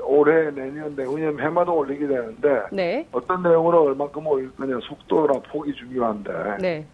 올해 0.00 0.50
내년 0.50 0.94
내후년 0.94 1.38
해마다 1.40 1.72
올리게 1.72 2.06
되는데 2.06 2.62
네. 2.72 3.06
어떤 3.12 3.42
내용으로 3.42 3.84
얼마큼 3.84 4.26
올릴 4.26 4.50
거냐 4.56 4.78
속도나 4.82 5.40
폭이 5.50 5.72
중요한데 5.74 6.56
네. 6.60 6.86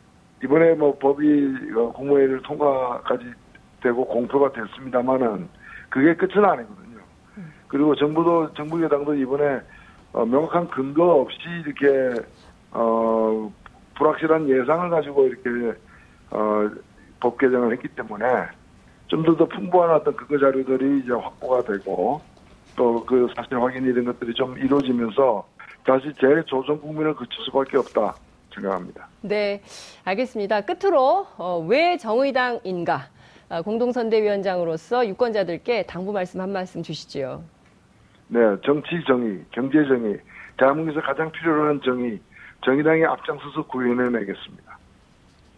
이번에 0.42 0.74
뭐 0.74 0.96
법이 0.98 1.72
어, 1.76 1.92
국무회의를 1.92 2.42
통과까지 2.42 3.24
되고 3.82 4.04
공표가 4.06 4.50
됐습니다만은 4.52 5.48
그게 5.90 6.14
끝은 6.14 6.44
아니거든요. 6.44 6.98
음. 7.36 7.52
그리고 7.68 7.94
정부도 7.94 8.52
정부 8.54 8.82
여당도 8.82 9.14
이번에 9.14 9.60
어, 10.12 10.24
명확한 10.24 10.68
근거 10.68 11.16
없이 11.16 11.38
이렇게 11.66 12.20
어, 12.72 13.52
불확실한 13.96 14.48
예상을 14.48 14.90
가지고 14.90 15.26
이렇게 15.26 15.78
어, 16.30 16.70
법 17.20 17.38
개정을 17.38 17.72
했기 17.72 17.88
때문에 17.88 18.24
좀 19.08 19.22
더 19.24 19.36
더 19.36 19.46
풍부한 19.46 19.90
어떤 19.90 20.14
근거 20.16 20.38
자료들이 20.38 21.00
이제 21.00 21.12
확보가 21.12 21.62
되고 21.62 22.20
또 22.76 23.04
그 23.06 23.28
사실 23.36 23.60
확인 23.60 23.84
이런 23.84 24.04
것들이 24.06 24.34
좀 24.34 24.56
이루어지면서 24.58 25.46
다시 25.84 26.12
재조정 26.20 26.80
국민을 26.80 27.14
거칠 27.14 27.32
수밖에 27.44 27.76
없다 27.76 28.14
생각합니다. 28.54 29.08
네, 29.20 29.62
알겠습니다. 30.04 30.62
끝으로 30.62 31.26
어, 31.36 31.58
왜 31.68 31.96
정의당인가 31.98 33.08
어, 33.50 33.62
공동선대위원장으로서 33.62 35.06
유권자들께 35.06 35.84
당부 35.86 36.12
말씀 36.12 36.40
한 36.40 36.50
말씀 36.52 36.82
주시지요. 36.82 37.42
네, 38.28 38.40
정치 38.64 38.88
정의, 39.06 39.44
경제 39.50 39.84
정의, 39.86 40.18
대한민국에서 40.56 41.04
가장 41.06 41.30
필요로 41.30 41.68
하는 41.68 41.80
정의, 41.84 42.18
정의당이 42.64 43.04
앞장서서 43.04 43.66
구현해내겠습니다. 43.66 44.73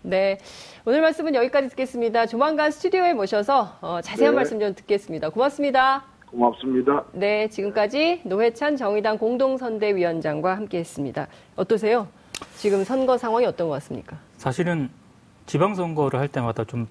네, 0.07 0.39
오늘 0.85 1.01
말씀은 1.01 1.35
여기까지 1.35 1.69
듣겠습니다. 1.71 2.27
조만간 2.27 2.71
스튜디오에 2.71 3.13
모셔서 3.13 3.77
어, 3.81 4.01
자세한 4.01 4.35
네. 4.35 4.37
말씀 4.37 4.61
좀 4.61 4.73
듣겠습니다. 4.73 5.31
고맙습니다. 5.31 6.05
고맙습니다. 6.31 7.05
네, 7.13 7.49
지금까지 7.49 8.21
노회찬 8.23 8.77
정의당 8.77 9.19
공동선대위원장과 9.19 10.57
함께 10.57 10.79
했습니다. 10.79 11.27
어떠세요? 11.57 12.07
지금 12.55 12.85
선거 12.85 13.19
상황이 13.19 13.47
어떤 13.47 13.67
것 13.67 13.75
같습니까? 13.75 14.17
사실은 14.37 14.91
지방선거를 15.47 16.21
할 16.21 16.29
때마다 16.29 16.63
좀 16.63 16.87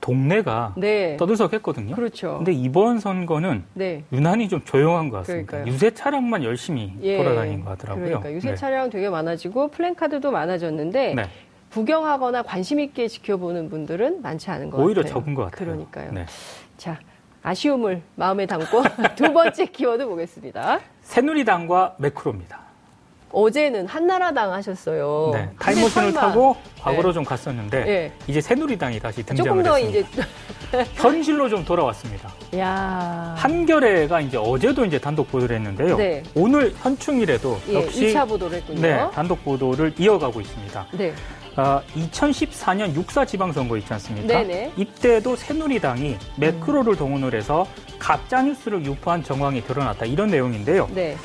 동네가 0.00 0.74
네. 0.76 1.16
떠들썩했거든요. 1.16 1.94
그렇죠. 1.94 2.36
근데 2.38 2.52
이번 2.52 2.98
선거는 2.98 3.64
네. 3.74 4.04
유난히 4.12 4.48
좀 4.48 4.60
조용한 4.64 5.08
것 5.10 5.18
같습니다. 5.18 5.52
그러니까요. 5.52 5.72
유세 5.72 5.90
차량만 5.90 6.44
열심히 6.44 6.92
예. 7.02 7.16
돌아다닌 7.16 7.64
것 7.64 7.70
같더라고요. 7.70 8.04
그러니까 8.04 8.32
유세 8.32 8.50
네. 8.50 8.54
차량 8.56 8.90
되게 8.90 9.08
많아지고 9.08 9.68
플랜카드도 9.68 10.30
많아졌는데 10.30 11.14
네. 11.14 11.22
구경하거나 11.76 12.42
관심 12.42 12.80
있게 12.80 13.06
지켜보는 13.06 13.68
분들은 13.68 14.22
많지 14.22 14.50
않은 14.50 14.70
것 14.70 14.78
오히려 14.78 15.02
같아요. 15.02 15.14
오히려 15.14 15.20
적은 15.20 15.34
것 15.34 15.44
같아요. 15.44 15.66
그러니까요. 15.66 16.12
네. 16.12 16.24
자, 16.78 16.98
아쉬움을 17.42 18.00
마음에 18.14 18.46
담고 18.46 18.82
두 19.14 19.30
번째 19.30 19.66
키워드 19.66 20.06
보겠습니다. 20.06 20.80
새누리당과 21.02 21.96
매크로입니다. 21.98 22.65
어제는 23.36 23.86
한나라당 23.86 24.50
하셨어요. 24.54 25.30
네, 25.34 25.50
타임머신을 25.58 26.14
타고 26.14 26.56
과거로 26.80 27.10
네. 27.10 27.12
좀 27.12 27.22
갔었는데 27.22 27.84
네. 27.84 28.12
이제 28.26 28.40
새누리당이 28.40 28.98
다시 28.98 29.22
등장을 29.22 29.50
조금 29.50 29.62
더 29.62 29.76
했습니다. 29.76 30.08
이제 30.72 30.84
현실로 30.96 31.46
좀 31.50 31.62
돌아왔습니다. 31.62 32.32
야. 32.56 33.34
한겨레가 33.36 34.22
이제 34.22 34.38
어제도 34.38 34.86
이제 34.86 34.98
단독 34.98 35.30
보도를 35.30 35.56
했는데요. 35.56 35.98
네. 35.98 36.22
오늘 36.34 36.74
현충일에도 36.78 37.60
예, 37.68 37.74
역시 37.74 38.06
2차 38.06 38.26
보도를 38.26 38.56
했군요. 38.56 38.80
네, 38.80 39.06
단독 39.12 39.44
보도를 39.44 39.92
이어가고 39.98 40.40
있습니다. 40.40 40.86
네. 40.92 41.12
어, 41.58 41.82
2014년 41.94 42.94
육사 42.94 43.26
지방선거 43.26 43.76
있지 43.76 43.92
않습니까? 43.92 44.28
네네. 44.28 44.72
이때도 44.78 45.36
새누리당이 45.36 46.16
매크로를 46.38 46.96
동원을 46.96 47.34
해서 47.34 47.66
가짜 47.98 48.40
뉴스를 48.42 48.84
유포한 48.86 49.22
정황이 49.22 49.62
드러났다 49.62 50.06
이런 50.06 50.28
내용인데요. 50.28 50.88
네. 50.94 51.16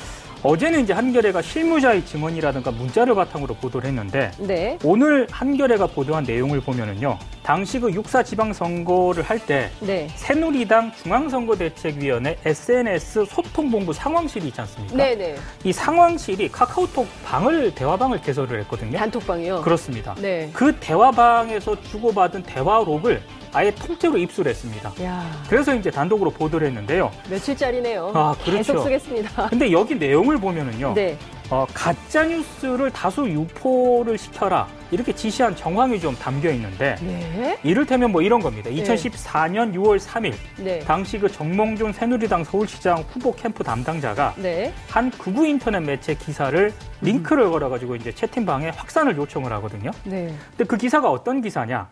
어제는 0.44 0.80
이제 0.80 0.92
한겨레가 0.92 1.40
실무자의 1.40 2.04
증언이라든가 2.04 2.72
문자를 2.72 3.14
바탕으로 3.14 3.54
보도를 3.54 3.88
했는데 3.88 4.32
네. 4.38 4.76
오늘 4.82 5.26
한겨레가 5.30 5.86
보도한 5.86 6.24
내용을 6.24 6.60
보면은요. 6.60 7.16
당시 7.42 7.80
그 7.80 7.90
육사 7.92 8.22
지방선거를 8.22 9.22
할 9.24 9.38
때 9.44 9.70
네. 9.80 10.08
새누리당 10.14 10.92
중앙선거대책위원회 11.02 12.38
SNS 12.44 13.24
소통본부 13.24 13.92
상황실이 13.92 14.48
있지 14.48 14.60
않습니까? 14.60 14.96
네네. 14.96 15.16
네. 15.16 15.36
이 15.64 15.72
상황실이 15.72 16.48
카카오톡 16.50 17.08
방을 17.24 17.74
대화방을 17.74 18.20
개설을 18.20 18.60
했거든요. 18.60 18.98
단톡방이요? 18.98 19.62
그렇습니다. 19.62 20.14
네. 20.20 20.48
그 20.52 20.76
대화방에서 20.78 21.80
주고받은 21.82 22.44
대화록을 22.44 23.20
아예 23.52 23.70
통째로 23.74 24.16
입수를 24.18 24.50
했습니다. 24.50 24.92
야. 25.02 25.28
그래서 25.48 25.74
이제 25.74 25.90
단독으로 25.90 26.30
보도를 26.30 26.68
했는데요. 26.68 27.10
며칠짜리네요. 27.28 28.12
아, 28.14 28.34
그렇죠. 28.44 28.56
계속 28.56 28.82
쓰겠습니다. 28.84 29.48
근데 29.48 29.72
여기 29.72 29.96
내용을 29.96 30.38
보면은요. 30.38 30.94
네. 30.94 31.18
어, 31.52 31.66
가짜 31.74 32.24
뉴스를 32.24 32.90
다수 32.90 33.28
유포를 33.28 34.16
시켜라 34.16 34.66
이렇게 34.90 35.12
지시한 35.12 35.54
정황이 35.54 36.00
좀 36.00 36.14
담겨 36.14 36.50
있는데 36.50 36.94
네? 37.02 37.58
이를테면 37.62 38.10
뭐 38.10 38.22
이런 38.22 38.40
겁니다. 38.40 38.70
2014년 38.70 39.74
6월 39.74 39.98
3일 39.98 40.32
네. 40.56 40.78
당시 40.78 41.18
그 41.18 41.30
정몽준 41.30 41.92
새누리당 41.92 42.44
서울시장 42.44 43.04
후보 43.10 43.34
캠프 43.34 43.62
담당자가 43.62 44.32
네. 44.38 44.72
한 44.88 45.10
극우 45.10 45.46
인터넷 45.46 45.80
매체 45.80 46.14
기사를 46.14 46.72
링크를 47.02 47.44
음. 47.44 47.50
걸어가지고 47.50 47.96
이제 47.96 48.12
채팅방에 48.12 48.70
확산을 48.70 49.18
요청을 49.18 49.52
하거든요. 49.52 49.90
네. 50.04 50.34
근데 50.56 50.64
그 50.64 50.78
기사가 50.78 51.10
어떤 51.10 51.42
기사냐? 51.42 51.86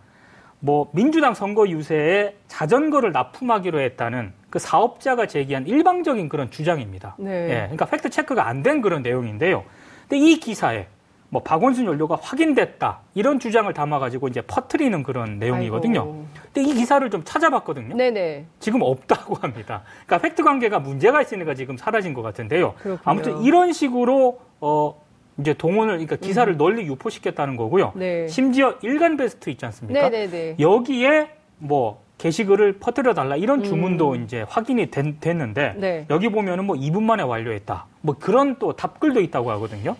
뭐 0.60 0.90
민주당 0.94 1.34
선거 1.34 1.68
유세에 1.68 2.34
자전거를 2.48 3.12
납품하기로 3.12 3.78
했다는 3.78 4.32
그 4.50 4.58
사업자가 4.58 5.26
제기한 5.26 5.66
일방적인 5.66 6.28
그런 6.28 6.50
주장입니다. 6.50 7.14
네. 7.18 7.30
예, 7.50 7.54
그러니까 7.62 7.86
팩트 7.86 8.10
체크가 8.10 8.46
안 8.48 8.62
된 8.62 8.82
그런 8.82 9.02
내용인데요. 9.02 9.64
근데 10.08 10.18
이 10.18 10.38
기사에 10.38 10.86
뭐 11.30 11.42
박원순 11.42 11.86
연루가 11.86 12.18
확인됐다 12.20 12.98
이런 13.14 13.38
주장을 13.38 13.72
담아가지고 13.72 14.26
이제 14.28 14.40
퍼트리는 14.42 15.02
그런 15.04 15.38
내용이거든요. 15.38 16.00
아이고. 16.00 16.26
근데 16.52 16.68
이 16.68 16.74
기사를 16.74 17.08
좀 17.08 17.22
찾아봤거든요. 17.24 17.96
네네. 17.96 18.44
지금 18.58 18.82
없다고 18.82 19.36
합니다. 19.40 19.82
그러니까 20.06 20.18
팩트 20.18 20.42
관계가 20.42 20.80
문제가 20.80 21.22
있으니까 21.22 21.54
지금 21.54 21.76
사라진 21.76 22.12
것 22.12 22.22
같은데요. 22.22 22.74
그렇군요. 22.74 22.98
아무튼 23.04 23.42
이런 23.42 23.72
식으로 23.72 24.40
어 24.60 25.00
이제 25.38 25.54
동원을 25.54 25.94
그러니까 25.94 26.16
기사를 26.16 26.52
음. 26.52 26.58
널리 26.58 26.84
유포시켰다는 26.86 27.56
거고요. 27.56 27.92
네. 27.94 28.26
심지어 28.26 28.74
일간 28.82 29.16
베스트 29.16 29.48
있지 29.48 29.64
않습니까? 29.64 30.08
네네네. 30.08 30.56
여기에 30.58 31.30
뭐 31.58 32.02
게시글을 32.20 32.74
퍼뜨려 32.74 33.14
달라 33.14 33.34
이런 33.36 33.62
주문도 33.62 34.12
음. 34.12 34.24
이제 34.24 34.44
확인이 34.46 34.90
된, 34.90 35.16
됐는데 35.20 35.74
네. 35.78 36.06
여기 36.10 36.28
보면은 36.28 36.66
뭐 36.66 36.76
2분 36.76 37.02
만에 37.02 37.22
완료했다. 37.22 37.86
뭐 38.02 38.14
그런 38.18 38.56
또 38.58 38.74
답글도 38.74 39.20
있다고 39.20 39.50
하거든요. 39.52 39.96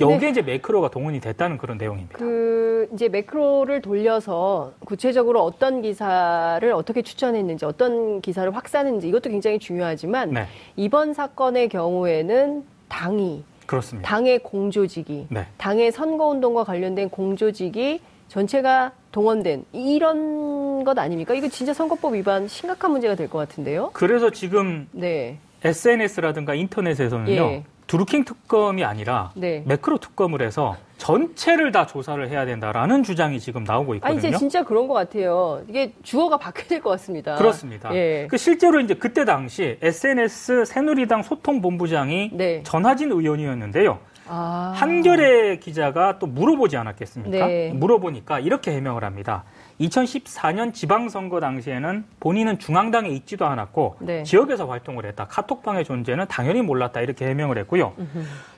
여기에 0.00 0.30
이제 0.30 0.42
매크로가 0.42 0.90
동원이 0.90 1.20
됐다는 1.20 1.58
그런 1.58 1.76
내용입니다. 1.76 2.18
그 2.18 2.88
이제 2.94 3.08
매크로를 3.08 3.82
돌려서 3.82 4.72
구체적으로 4.86 5.42
어떤 5.42 5.82
기사를 5.82 6.72
어떻게 6.72 7.02
추천했는지 7.02 7.64
어떤 7.66 8.22
기사를 8.22 8.54
확산했는지 8.54 9.08
이것도 9.08 9.28
굉장히 9.28 9.58
중요하지만 9.58 10.30
네. 10.32 10.46
이번 10.76 11.12
사건의 11.12 11.68
경우에는 11.68 12.64
당이 12.88 13.44
그렇습니다. 13.66 14.08
당의 14.08 14.38
공조직이 14.38 15.26
네. 15.28 15.46
당의 15.58 15.92
선거운동과 15.92 16.64
관련된 16.64 17.10
공조직이 17.10 18.00
전체가 18.28 18.92
동원된 19.12 19.64
이런 19.72 20.84
것 20.84 20.98
아닙니까? 20.98 21.34
이거 21.34 21.48
진짜 21.48 21.72
선거법 21.74 22.14
위반 22.14 22.46
심각한 22.48 22.90
문제가 22.92 23.14
될 23.14 23.28
것 23.28 23.38
같은데요. 23.38 23.90
그래서 23.92 24.30
지금 24.30 24.88
네. 24.92 25.38
SNS라든가 25.64 26.54
인터넷에서는요. 26.54 27.32
예. 27.42 27.64
드루킹 27.88 28.24
특검이 28.26 28.84
아니라 28.84 29.32
네. 29.34 29.62
매크로 29.66 29.96
특검을 29.98 30.42
해서 30.42 30.76
전체를 30.98 31.72
다 31.72 31.86
조사를 31.86 32.28
해야 32.28 32.44
된다라는 32.44 33.02
주장이 33.02 33.40
지금 33.40 33.64
나오고 33.64 33.94
있거든요. 33.96 34.14
아, 34.14 34.18
이제 34.18 34.30
진짜 34.36 34.62
그런 34.62 34.88
것 34.88 34.94
같아요. 34.94 35.62
이게 35.68 35.92
주어가 36.02 36.36
바뀌어야 36.36 36.68
될 36.68 36.80
것 36.82 36.90
같습니다. 36.90 37.36
그렇습니다. 37.36 37.94
예. 37.94 38.26
그 38.28 38.36
실제로 38.36 38.80
이제 38.80 38.92
그때 38.94 39.24
당시 39.24 39.78
SNS 39.80 40.66
새누리당 40.66 41.22
소통본부장이 41.22 42.32
네. 42.34 42.62
전하진 42.62 43.10
의원이었는데요. 43.10 43.98
아. 44.28 44.72
한겨레 44.76 45.58
기자가 45.58 46.18
또 46.18 46.26
물어보지 46.26 46.76
않았겠습니까? 46.76 47.46
네. 47.46 47.72
물어보니까 47.72 48.40
이렇게 48.40 48.72
해명을 48.72 49.04
합니다. 49.04 49.44
2014년 49.80 50.74
지방선거 50.74 51.40
당시에는 51.40 52.04
본인은 52.20 52.58
중앙당에 52.58 53.08
있지도 53.10 53.46
않았고 53.46 53.96
네. 54.00 54.22
지역에서 54.22 54.66
활동을 54.66 55.06
했다. 55.06 55.26
카톡방의 55.26 55.84
존재는 55.84 56.26
당연히 56.28 56.62
몰랐다. 56.62 57.00
이렇게 57.00 57.26
해명을 57.26 57.58
했고요. 57.58 57.94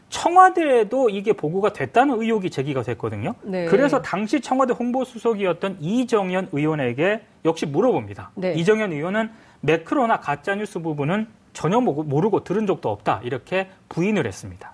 청와대에도 0.08 1.08
이게 1.08 1.32
보고가 1.32 1.72
됐다는 1.72 2.20
의혹이 2.20 2.50
제기가 2.50 2.82
됐거든요. 2.82 3.34
네. 3.42 3.66
그래서 3.66 4.02
당시 4.02 4.40
청와대 4.40 4.74
홍보수석이었던 4.74 5.78
이정현 5.80 6.48
의원에게 6.52 7.22
역시 7.44 7.64
물어봅니다. 7.66 8.32
네. 8.34 8.54
이정현 8.54 8.92
의원은 8.92 9.30
매크로나 9.60 10.20
가짜뉴스 10.20 10.80
부분은 10.80 11.28
전혀 11.52 11.80
모르고 11.80 12.44
들은 12.44 12.66
적도 12.66 12.90
없다. 12.90 13.20
이렇게 13.24 13.68
부인을 13.88 14.26
했습니다. 14.26 14.72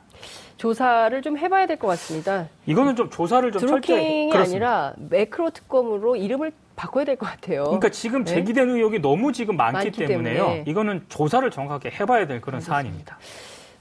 조사를 0.56 1.20
좀 1.22 1.36
해봐야 1.38 1.66
될 1.66 1.76
것 1.78 1.86
같습니다. 1.88 2.48
이거는 2.66 2.96
좀 2.96 3.10
조사를 3.10 3.50
좀 3.52 3.60
철저히 3.66 4.28
드루킹이 4.28 4.32
아니라 4.36 4.94
매크로 4.96 5.50
특검으로 5.50 6.16
이름을 6.16 6.52
바꿔야 6.76 7.04
될 7.04 7.16
것 7.16 7.26
같아요. 7.26 7.64
그러니까 7.64 7.88
지금 7.90 8.24
네? 8.24 8.34
제기된 8.34 8.68
의혹이 8.70 9.00
너무 9.00 9.32
지금 9.32 9.56
많기, 9.56 9.74
많기 9.74 9.90
때문에요. 10.06 10.44
때문에. 10.44 10.64
이거는 10.66 11.04
조사를 11.08 11.48
정확하게 11.50 11.90
해봐야 12.00 12.26
될 12.26 12.40
그런 12.40 12.60
사안입니다. 12.60 13.18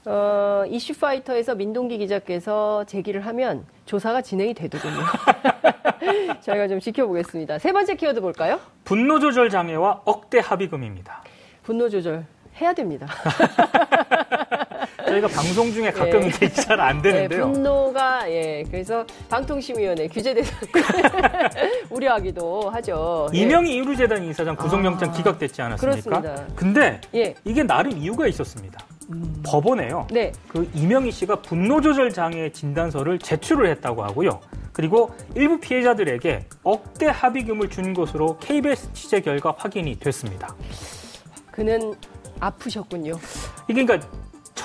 어, 0.04 0.64
이슈파이터에서 0.68 1.54
민동기 1.56 1.98
기자께서 1.98 2.84
제기를 2.84 3.26
하면 3.26 3.64
조사가 3.86 4.22
진행이 4.22 4.54
되더군요. 4.54 5.00
저희가 6.42 6.68
좀 6.68 6.78
지켜보겠습니다. 6.78 7.58
세 7.58 7.72
번째 7.72 7.96
키워드 7.96 8.20
볼까요? 8.20 8.60
분노 8.84 9.18
조절 9.18 9.50
장애와 9.50 10.02
억대 10.04 10.38
합의금입니다. 10.38 11.22
분노 11.64 11.88
조절 11.88 12.24
해야 12.60 12.72
됩니다. 12.72 13.06
저희가 15.06 15.28
방송 15.28 15.72
중에 15.72 15.90
가끔 15.90 16.24
예. 16.24 16.28
이게 16.28 16.48
잘 16.50 16.76
안 16.80 17.00
되는데요. 17.00 17.40
예, 17.48 17.52
분노가 17.52 18.30
예 18.30 18.64
그래서 18.70 19.04
방통심위원회 19.30 20.08
규제 20.08 20.34
대상 20.34 20.58
우려하기도 21.90 22.70
하죠. 22.70 23.28
예. 23.34 23.38
이명희 23.38 23.74
이루재단 23.74 24.24
이사장 24.24 24.56
구속영장 24.56 25.08
아, 25.08 25.12
기각됐지 25.12 25.62
않았습니까? 25.62 26.20
그렇습니다. 26.20 26.54
근데 26.54 27.00
예. 27.14 27.34
이게 27.44 27.62
나름 27.62 27.92
이유가 27.96 28.26
있었습니다. 28.26 28.78
음. 29.10 29.42
법원에요. 29.46 30.06
네. 30.10 30.32
그 30.48 30.68
이명희 30.74 31.12
씨가 31.12 31.36
분노 31.42 31.80
조절 31.80 32.10
장애 32.12 32.50
진단서를 32.50 33.18
제출을 33.20 33.68
했다고 33.70 34.02
하고요. 34.02 34.40
그리고 34.72 35.14
일부 35.34 35.58
피해자들에게 35.58 36.46
억대 36.62 37.06
합의금을 37.06 37.70
준 37.70 37.94
것으로 37.94 38.36
KBS 38.38 38.92
취재 38.92 39.20
결과 39.20 39.54
확인이 39.56 39.98
됐습니다. 39.98 40.54
그는 41.50 41.94
아프셨군요. 42.40 43.14
이게 43.68 43.84
그러니까 43.84 44.06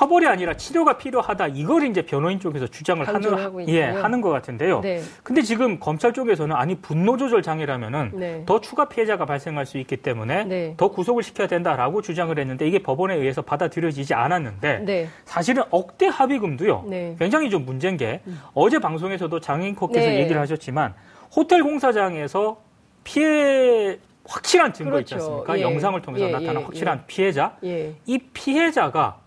처벌이 0.01 0.25
아니라 0.25 0.55
치료가 0.55 0.97
필요하다 0.97 1.49
이걸 1.49 1.83
이제 1.83 2.01
변호인 2.01 2.39
쪽에서 2.39 2.65
주장을 2.65 3.07
하는 3.07 3.69
예 3.69 3.83
하는 3.83 4.19
것 4.19 4.31
같은데요. 4.31 4.81
네. 4.81 4.99
근데 5.21 5.43
지금 5.43 5.79
검찰 5.79 6.11
쪽에서는 6.11 6.55
아니 6.55 6.73
분노 6.73 7.17
조절 7.17 7.43
장애라면은 7.43 8.11
네. 8.15 8.43
더 8.47 8.59
추가 8.59 8.89
피해자가 8.89 9.25
발생할 9.25 9.67
수 9.67 9.77
있기 9.77 9.97
때문에 9.97 10.45
네. 10.45 10.73
더 10.75 10.87
구속을 10.87 11.21
시켜야 11.21 11.47
된다라고 11.47 12.01
주장을 12.01 12.37
했는데 12.37 12.67
이게 12.67 12.81
법원에 12.81 13.13
의해서 13.13 13.43
받아들여지지 13.43 14.15
않았는데 14.15 14.79
네. 14.79 15.07
사실은 15.25 15.61
억대 15.69 16.07
합의금도요. 16.07 16.85
네. 16.89 17.15
굉장히 17.19 17.51
좀 17.51 17.63
문제인 17.63 17.95
게 17.95 18.21
음. 18.25 18.41
어제 18.55 18.79
방송에서도 18.79 19.39
장인코께서 19.39 20.07
네. 20.07 20.19
얘기를 20.21 20.41
하셨지만 20.41 20.95
호텔 21.35 21.61
공사장에서 21.61 22.59
피해 23.03 23.99
확실한 24.25 24.73
증거 24.73 24.93
그렇죠. 24.93 25.01
있지 25.01 25.13
않습니까? 25.13 25.59
예. 25.59 25.61
영상을 25.61 26.01
통해서 26.01 26.27
예. 26.27 26.31
나타난 26.31 26.57
예. 26.57 26.63
확실한 26.63 26.97
예. 26.97 27.03
피해자. 27.05 27.57
예. 27.63 27.93
이 28.07 28.17
피해자가 28.17 29.20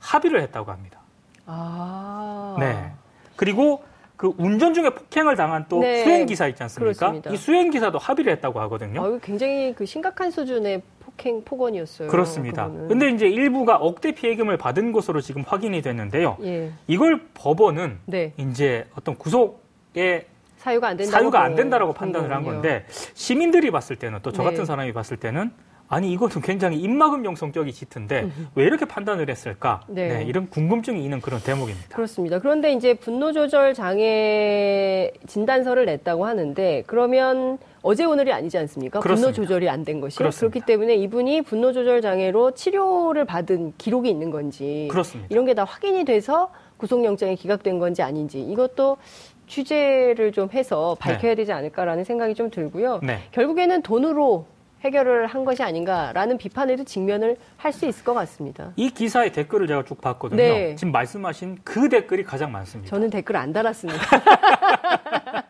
합의를 0.00 0.40
했다고 0.42 0.70
합니다. 0.70 0.98
아. 1.46 2.56
네. 2.58 2.92
그리고 3.36 3.82
그 4.16 4.32
운전 4.36 4.74
중에 4.74 4.90
폭행을 4.90 5.36
당한 5.36 5.64
또 5.68 5.80
네. 5.80 6.02
수행 6.02 6.26
기사 6.26 6.48
있지 6.48 6.62
않습니까? 6.64 6.92
그렇습니다. 6.92 7.30
이 7.30 7.36
수행 7.36 7.70
기사도 7.70 7.98
합의를 7.98 8.32
했다고 8.32 8.60
하거든요. 8.62 9.04
아, 9.04 9.18
굉장히 9.22 9.72
그 9.74 9.86
심각한 9.86 10.30
수준의 10.30 10.82
폭행 11.00 11.42
폭언이었어요. 11.44 12.08
그렇습니다. 12.08 12.66
그거는. 12.66 12.88
근데 12.88 13.10
이제 13.10 13.28
일부가 13.28 13.76
억대 13.76 14.12
피해금을 14.12 14.56
받은 14.56 14.90
것으로 14.92 15.20
지금 15.20 15.42
확인이 15.46 15.82
됐는데요. 15.82 16.36
예. 16.42 16.72
이걸 16.88 17.26
법원은 17.34 18.00
네. 18.06 18.32
이제 18.36 18.86
어떤 18.96 19.16
구속에 19.16 20.26
사유가 20.56 20.88
안 20.88 20.96
된다고, 20.96 21.12
사유가 21.12 21.42
안 21.44 21.54
된다라고 21.54 21.92
판단을 21.92 22.32
한 22.32 22.42
건데 22.42 22.84
시민들이 23.14 23.70
봤을 23.70 23.94
때는 23.94 24.18
또 24.22 24.32
저 24.32 24.42
같은 24.42 24.58
네. 24.58 24.64
사람이 24.64 24.92
봤을 24.92 25.16
때는 25.16 25.52
아니 25.90 26.12
이것은 26.12 26.42
굉장히 26.42 26.76
입막음용 26.80 27.34
성격이 27.34 27.72
짙은데 27.72 28.24
음. 28.24 28.48
왜 28.54 28.64
이렇게 28.64 28.84
판단을 28.84 29.30
했을까? 29.30 29.80
네. 29.88 30.18
네, 30.18 30.24
이런 30.24 30.48
궁금증이 30.50 31.02
있는 31.02 31.20
그런 31.22 31.40
대목입니다. 31.40 31.96
그렇습니다. 31.96 32.38
그런데 32.38 32.72
이제 32.72 32.92
분노 32.94 33.32
조절 33.32 33.72
장애 33.72 35.10
진단서를 35.26 35.86
냈다고 35.86 36.26
하는데 36.26 36.82
그러면 36.86 37.58
어제 37.82 38.04
오늘이 38.04 38.32
아니지 38.32 38.58
않습니까? 38.58 39.00
그렇습니다. 39.00 39.32
분노 39.32 39.46
조절이 39.46 39.68
안 39.70 39.84
된 39.84 40.00
것이 40.00 40.18
그렇습니다. 40.18 40.52
그렇기 40.52 40.66
때문에 40.66 40.94
이분이 40.96 41.42
분노 41.42 41.72
조절 41.72 42.02
장애로 42.02 42.50
치료를 42.50 43.24
받은 43.24 43.72
기록이 43.78 44.10
있는 44.10 44.30
건지 44.30 44.88
그렇습니다. 44.90 45.28
이런 45.30 45.46
게 45.46 45.54
다 45.54 45.64
확인이 45.64 46.04
돼서 46.04 46.50
구속영장이 46.76 47.36
기각된 47.36 47.78
건지 47.78 48.02
아닌지 48.02 48.40
이것도 48.42 48.98
취재를 49.46 50.32
좀 50.32 50.50
해서 50.52 50.94
밝혀야 51.00 51.32
네. 51.32 51.36
되지 51.36 51.52
않을까라는 51.52 52.04
생각이 52.04 52.34
좀 52.34 52.50
들고요. 52.50 53.00
네. 53.02 53.20
결국에는 53.32 53.80
돈으로 53.82 54.44
해결을 54.84 55.26
한 55.26 55.44
것이 55.44 55.62
아닌가라는 55.62 56.38
비판에도 56.38 56.84
직면을 56.84 57.36
할 57.56 57.72
수 57.72 57.86
있을 57.86 58.04
것 58.04 58.14
같습니다. 58.14 58.72
이 58.76 58.90
기사의 58.90 59.32
댓글을 59.32 59.66
제가 59.66 59.84
쭉 59.84 60.00
봤거든요. 60.00 60.40
네. 60.42 60.74
지금 60.76 60.92
말씀하신 60.92 61.58
그 61.64 61.88
댓글이 61.88 62.24
가장 62.24 62.50
많습니다. 62.52 62.90
저는 62.90 63.10
댓글 63.10 63.36
안 63.36 63.52
달았습니다. 63.52 64.00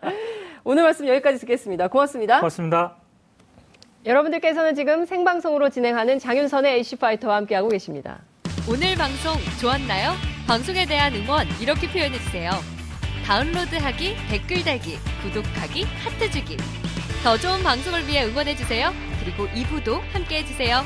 오늘 0.64 0.82
말씀 0.82 1.06
여기까지 1.08 1.38
듣겠습니다. 1.38 1.88
고맙습니다. 1.88 2.38
고맙습니다. 2.40 2.96
여러분들께서는 4.04 4.74
지금 4.74 5.06
생방송으로 5.06 5.70
진행하는 5.70 6.18
장윤선의 6.18 6.80
이슈파이터와 6.80 7.36
함께하고 7.36 7.68
계십니다. 7.68 8.18
오늘 8.68 8.94
방송 8.96 9.34
좋았나요? 9.60 10.12
방송에 10.46 10.86
대한 10.86 11.14
응원 11.14 11.46
이렇게 11.60 11.88
표현해 11.88 12.18
주세요. 12.18 12.50
다운로드하기, 13.26 14.16
댓글 14.30 14.64
달기, 14.64 14.96
구독하기, 15.22 15.84
하트 15.84 16.30
주기. 16.30 16.56
더 17.22 17.36
좋은 17.36 17.62
방송을 17.62 18.06
위해 18.06 18.24
응원해 18.24 18.54
주세요. 18.56 18.90
그리고 19.28 19.46
2부도 19.48 20.00
함께 20.12 20.38
해주세요. 20.38 20.82